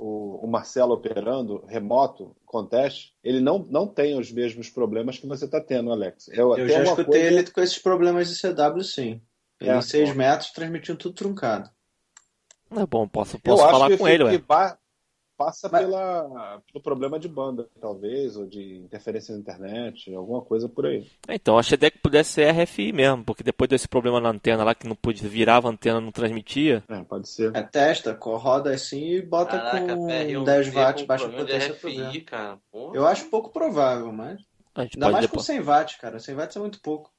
[0.00, 3.12] o, o Marcelo operando remoto, conteste.
[3.22, 6.28] Ele não, não tem os mesmos problemas que você está tendo, Alex.
[6.28, 9.20] Eu, Eu já uma escutei coisa- ele com esses problemas de CW, sim.
[9.60, 10.16] Ele É, em 6 pô.
[10.16, 11.68] metros transmitindo tudo truncado.
[12.70, 14.38] É bom, posso, posso falar que, com ele, ué.
[14.38, 14.78] ba-
[15.44, 20.68] passa Mas- pela, pelo problema de banda, talvez, ou de interferência na internet, alguma coisa
[20.68, 21.10] por aí.
[21.28, 24.74] Então, achei até que pudesse ser RFI mesmo, porque depois desse problema na antena lá,
[24.74, 26.82] que não podia, virava a antena, não transmitia.
[26.88, 27.54] É, pode ser.
[27.56, 31.72] É, testa, roda assim e bota Caraca, com eu 10 vi watts baixa potência.
[31.72, 32.20] RFI, problema.
[32.24, 32.58] cara.
[32.70, 32.96] Porra.
[32.96, 34.40] Eu acho pouco provável, mas.
[34.74, 35.46] A gente Ainda pode mais depois.
[35.46, 36.18] com 100 watts, cara.
[36.18, 37.10] 100 watts é muito pouco.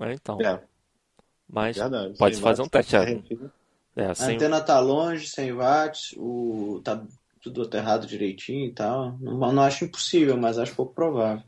[0.00, 0.38] É, então.
[0.40, 0.60] É,
[1.48, 2.18] Mas verdade.
[2.18, 2.96] pode fazer um watts, teste.
[2.96, 3.04] é, é.
[3.14, 3.50] refil.
[3.96, 6.80] É, A antena tá longe, 100 watts, o...
[6.84, 7.02] tá
[7.48, 9.16] tudo aterrado direitinho e tal.
[9.20, 11.42] Não, não acho impossível, mas acho pouco provável.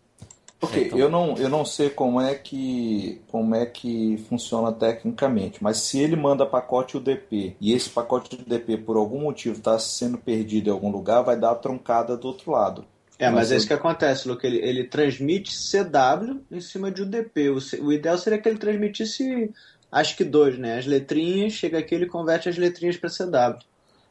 [0.62, 0.98] Ok, Então.
[0.98, 5.98] eu, não, eu não sei como é que como é que funciona tecnicamente, mas se
[5.98, 10.72] ele manda pacote UDP e esse pacote UDP por algum motivo está sendo perdido em
[10.72, 12.84] algum lugar, vai dar a truncada do outro lado.
[13.18, 14.46] É, mas, Mas é isso que acontece, Luke.
[14.46, 17.51] Ele, ele transmite CW em cima de UDP.
[17.51, 19.51] O, o ideal seria que ele transmitisse
[19.92, 20.78] acho que dois, né?
[20.78, 23.61] As letrinhas, chega aqui ele converte as letrinhas para CW.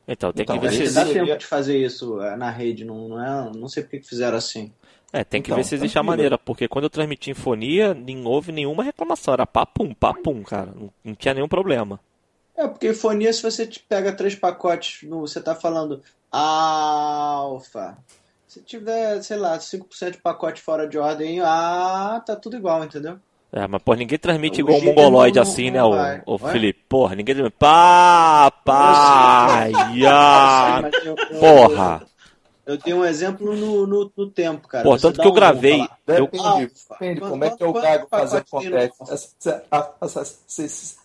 [0.08, 1.14] Então, tem Então, que ver se existe.
[1.14, 3.52] tempo de fazer isso é, na rede, não, não é?
[3.56, 4.72] Não sei por que que fizeram assim.
[5.12, 7.94] É, tem que Então, ver se existe a maneira, porque quando eu transmiti em fonia,
[7.94, 9.34] nem houve nenhuma reclamação.
[9.34, 10.72] Era papum, papum, cara.
[10.76, 12.00] Não, não tinha nenhum problema.
[12.56, 17.98] É, porque fonia, se você pega três pacotes, no, você tá falando alfa.
[18.48, 23.20] Se tiver, sei lá, 5% de pacote fora de ordem, ah, tá tudo igual, entendeu?
[23.52, 26.22] É, mas pô, ninguém transmite O igual um mongoloide não- assim, não né, o, vai.
[26.26, 26.52] o Vai?
[26.52, 26.80] Felipe?
[26.88, 27.58] Porra, ninguém transmite.
[27.58, 29.68] Pá, pá,
[31.04, 32.06] eu- eu- porra.
[32.66, 34.84] Eu tenho um exemplo no, no, no tempo, cara.
[34.84, 35.80] Pô, tanto que eu um- gravei.
[35.80, 35.98] falar.
[36.06, 36.68] Eu, Depende, Alfa.
[36.92, 38.94] depende como é que é o quanto Gago fazer contest.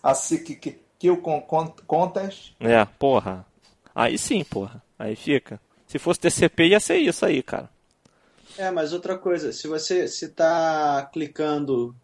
[0.03, 2.51] Assim que que que con- contest.
[2.59, 3.45] é, porra.
[3.93, 4.81] Aí sim, porra.
[4.97, 5.59] Aí fica.
[5.87, 7.69] Se fosse TCP, ia ser isso aí, cara.
[8.57, 11.95] É, mas outra coisa, se você se tá clicando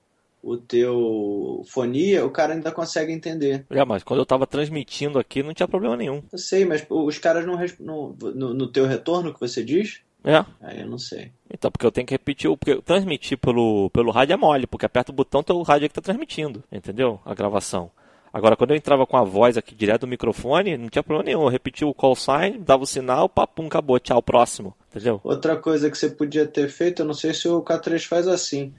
[0.44, 3.66] o teu fonia, o cara ainda consegue entender.
[3.70, 6.22] É, mas quando eu tava transmitindo aqui, não tinha problema nenhum.
[6.32, 10.44] Eu sei, mas os caras não no, no, no teu retorno que você diz, É.
[10.62, 11.32] aí eu não sei.
[11.54, 14.86] Então, porque eu tenho que repetir, o- porque transmitir pelo, pelo rádio é mole, porque
[14.86, 17.20] aperta o botão, teu rádio é que tá transmitindo, entendeu?
[17.26, 17.92] A gravação.
[18.34, 21.42] Agora, quando eu entrava com a voz aqui direto do microfone, não tinha problema nenhum.
[21.44, 24.74] Eu repetia o call sign, dava o sinal, papum, acabou, tchau, próximo.
[24.90, 25.20] Entendeu?
[25.22, 28.74] Outra coisa que você podia ter feito, eu não sei se o K3 faz assim,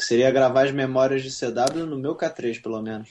[0.00, 3.10] que seria gravar as memórias de CW no meu K3, pelo menos.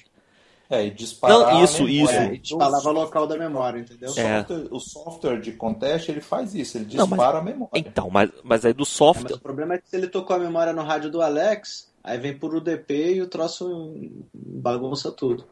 [0.70, 1.38] É, e disparar.
[1.40, 2.34] Não, a isso, memória.
[2.34, 2.54] isso.
[2.54, 4.10] É, e falava local da memória, entendeu?
[4.12, 4.38] O É.
[4.40, 7.72] software, o software de contest ele faz isso, ele Não, mas- dispara a memória.
[7.76, 9.36] Então, mas, mas aí do É, mas software.
[9.36, 12.38] o problema é que se ele tocou a memória no rádio do Alex, aí vem
[12.38, 13.96] por UDP e o troço
[14.34, 15.46] bagunça tudo.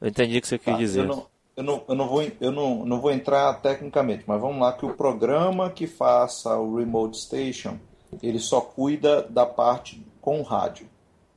[0.00, 1.00] Eu entendi o que você quis Tá, dizer.
[1.00, 1.26] Eu não,
[1.56, 4.84] eu não, eu não, vou, eu não, não vou entrar tecnicamente, mas vamos lá que
[4.84, 7.78] o programa que faça o Remote Station,
[8.20, 10.88] ele só cuida da parte com o rádio,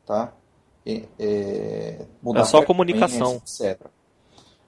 [0.05, 0.31] tá?
[0.85, 3.35] É, é, mudar É só comunicação.
[3.35, 3.81] etc.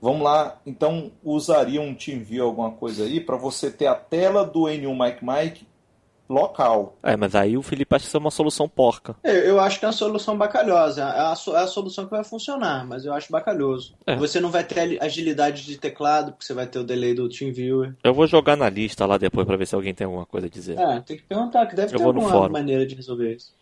[0.01, 4.63] Vamos lá, então usaria um TeamViewer, alguma coisa aí, para você ter a tela do
[4.63, 5.67] N1 Mike Mike
[6.29, 6.97] local.
[7.01, 9.15] É, mas aí o Felipe acha que isso é uma solução porca.
[9.23, 11.01] Eu, eu acho que é uma solução bacalhosa.
[11.01, 13.95] É a, so- é a solução que vai funcionar, mas eu acho bacalhoso.
[14.05, 14.15] É.
[14.17, 17.95] Você não vai ter agilidade de teclado, porque você vai ter o delay do TeamViewer.
[18.03, 20.49] Eu vou jogar na lista lá depois pra ver se alguém tem alguma coisa a
[20.49, 20.77] dizer.
[20.77, 23.53] É, tem que perguntar, que deve Eu ter alguma maneira de resolver isso.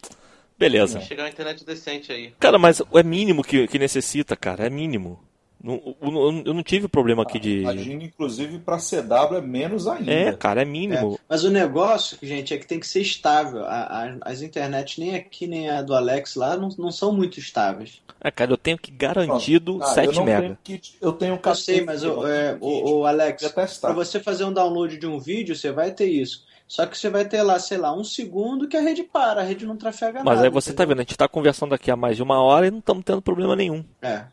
[0.57, 0.99] Beleza.
[1.01, 2.33] Chegar uma internet decente aí.
[2.39, 4.65] Cara, mas é mínimo que, que necessita, cara.
[4.65, 5.19] É mínimo.
[5.63, 7.61] Não- eu, eu não tive problema aqui de.
[7.61, 10.11] Imagina, inclusive, para CW é menos ainda.
[10.11, 11.15] É, cara, é mínimo.
[11.15, 13.65] É, Mas o negócio, gente, é que tem que ser estável.
[13.65, 17.39] A- a- as internets, nem aqui nem a do Alex lá, não, não são muito
[17.39, 18.01] estáveis.
[18.23, 20.41] É, cara, eu tenho que garantido Ah, eu 7 não mega.
[20.41, 23.47] tenho kit, eu tenho Eu sei, mas o, é, o, o Alex,
[23.81, 26.45] para você fazer um download de um vídeo, você vai ter isso.
[26.67, 29.43] Só que você vai ter lá, sei lá, um segundo que a rede para, a
[29.43, 30.47] rede não trafega Mas nada.
[30.47, 30.89] aí você tá entendeu?
[30.89, 33.21] vendo, a gente tá conversando aqui há mais de uma hora e não estamos tendo
[33.21, 33.85] problema nenhum.
[34.01, 34.25] É.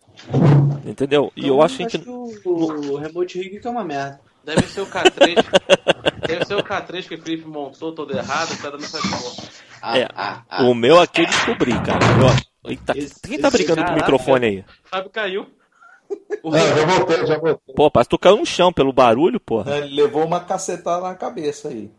[0.84, 1.32] Entendeu?
[1.36, 2.04] E Então, eu acho que a gente.
[2.04, 2.08] que
[2.48, 4.20] o, o Remote Rig que é uma merda.
[4.44, 5.36] Deve ser o K3.
[6.26, 9.48] deve ser o K3 que o Felipe montou todo errado tá dando essa porra.
[9.80, 10.62] Ah, É, ah, ah.
[10.64, 12.04] O meu aqui eu descobri, cara.
[12.04, 14.58] O meu- Eita, Esse- quem tá esse brigando com o microfone aí?
[14.60, 15.46] O Fábio caiu.
[16.42, 17.74] O Não, já voltei, já voltei.
[17.74, 19.76] Pô, parece que tu caiu no chão pelo barulho, porra.
[19.78, 21.90] Ele levou uma cacetada na cabeça aí.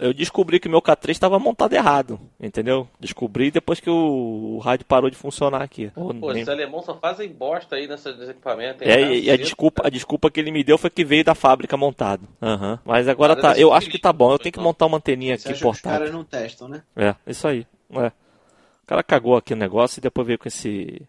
[0.00, 2.88] Eu descobri que o meu K3 estava montado errado, entendeu?
[2.98, 5.90] Descobri depois que o, o rádio parou de funcionar aqui.
[5.90, 8.82] Pô, nem- esses alemãos só fazem bosta aí nessa- nesse equipamento.
[8.84, 8.90] hein?
[8.90, 11.34] É, e a cedo, desculpa, a desculpa que ele me deu foi que veio da
[11.34, 12.26] fábrica montado.
[12.40, 12.78] Aham.
[12.84, 13.58] Mas agora tá.
[13.58, 14.26] Eu acho que tá bom.
[14.26, 15.90] Eu Cristo, tenho que montar uma anteninha Você aqui que os portátil.
[15.98, 16.82] caras não testam, né?
[16.96, 17.66] É, isso aí.
[17.90, 18.06] É.
[18.06, 21.02] O cara cagou aqui o negócio e depois veio com esse.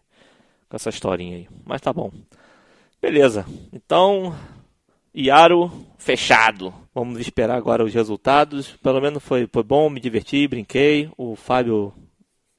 [0.68, 1.48] com essa historinha aí.
[1.64, 2.10] Mas tá bom.
[3.00, 3.44] Beleza.
[3.72, 4.34] Então.
[5.14, 6.74] Iaro fechado.
[6.94, 8.68] Vamos esperar agora os resultados.
[8.82, 11.10] Pelo menos foi, foi bom, me diverti, brinquei.
[11.16, 11.92] O Fábio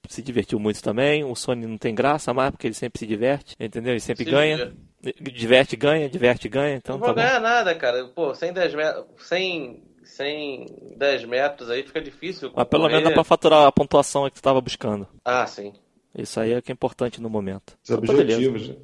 [0.10, 1.24] se divertiu muito também.
[1.24, 3.56] O Sony não tem graça mais, porque ele sempre se diverte.
[3.60, 3.94] Entendeu?
[3.94, 4.74] Ele sempre Se ganha.
[5.22, 6.76] Diverte, ganha, diverte, ganha.
[6.76, 7.22] Então Não tá vou bom.
[7.22, 8.06] ganhar nada, cara.
[8.08, 9.06] Pô, sem 10 metros.
[9.20, 10.66] Sem, sem
[10.98, 12.52] 10 metros aí fica difícil.
[12.56, 15.08] Mas pelo menos dá pra faturar a pontuação que tu tava buscando.
[15.24, 15.74] Ah, sim.
[16.18, 17.78] Isso aí é que é importante no momento.
[17.84, 18.22] Os Então, beleza.
[18.50, 18.70] objetivos.
[18.70, 18.76] né?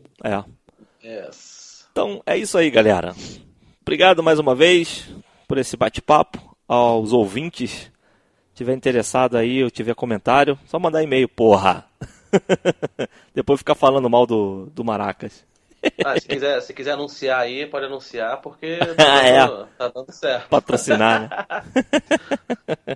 [1.04, 1.08] É.
[1.26, 1.88] Yes.
[1.92, 3.14] Então é isso aí, galera.
[3.82, 5.10] Obrigado mais uma vez
[5.52, 7.92] por esse bate-papo aos ouvintes
[8.54, 11.84] tiver interessado aí, ou tiver comentário, só mandar e-mail, porra.
[13.36, 15.44] Depois ficar falando mal do, do Maracas.
[16.06, 18.86] Ah, se, quiser, se quiser anunciar aí, pode anunciar, porque é.
[18.96, 20.48] tá, dando, tá dando certo.
[20.48, 22.96] Patrocinar, né?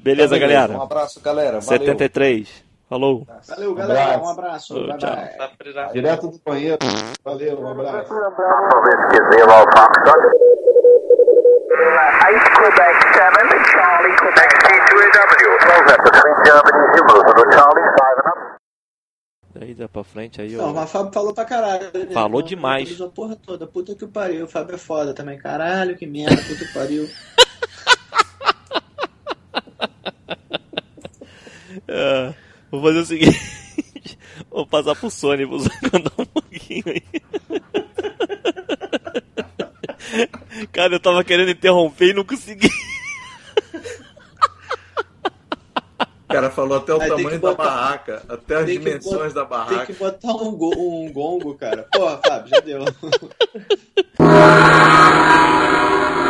[0.00, 0.78] Beleza, galera.
[0.78, 1.60] Um abraço, galera.
[1.60, 1.80] Valeu.
[1.80, 2.64] 73.
[2.88, 3.26] Falou.
[3.46, 4.22] Valeu, galera.
[4.22, 4.74] Um abraço.
[4.74, 4.86] abraço.
[4.86, 5.36] Bye, Tchau.
[5.36, 6.78] Tá pra- Direto do banheiro.
[7.22, 8.14] Valeu, um abraço.
[11.74, 12.14] Alpha Whiskey Zero Foxtrot.
[12.24, 15.52] Eight Quebec 7, Charlie Quebec C2AW.
[15.64, 18.38] Close at the three Germany Zulu to Charlie 5 and up.
[19.54, 20.72] Daí dá pra frente aí, Não, ó.
[20.72, 21.84] mas o Fábio falou pra caralho.
[21.94, 22.06] né?
[22.12, 23.00] Falou Não, demais.
[23.00, 23.66] a porra toda.
[23.66, 24.44] Puta que pariu.
[24.44, 25.38] O Fábio é foda também.
[25.38, 26.36] Caralho, que merda.
[26.42, 27.08] Puta que pariu.
[31.88, 32.34] É,
[32.70, 33.38] vou fazer o seguinte.
[34.50, 35.58] Vou passar pro Sony, vou
[35.90, 37.02] contar um pouquinho aí.
[40.72, 42.70] Cara, eu tava querendo interromper e não consegui.
[46.22, 48.78] O cara falou até o Aí tem tamanho que da botar- barraca, até as tem
[48.78, 49.86] dimensões bot- da Tem barraca.
[49.86, 51.86] que botar um, go- um gongo, cara.
[51.92, 52.84] Porra, Fábio, já deu.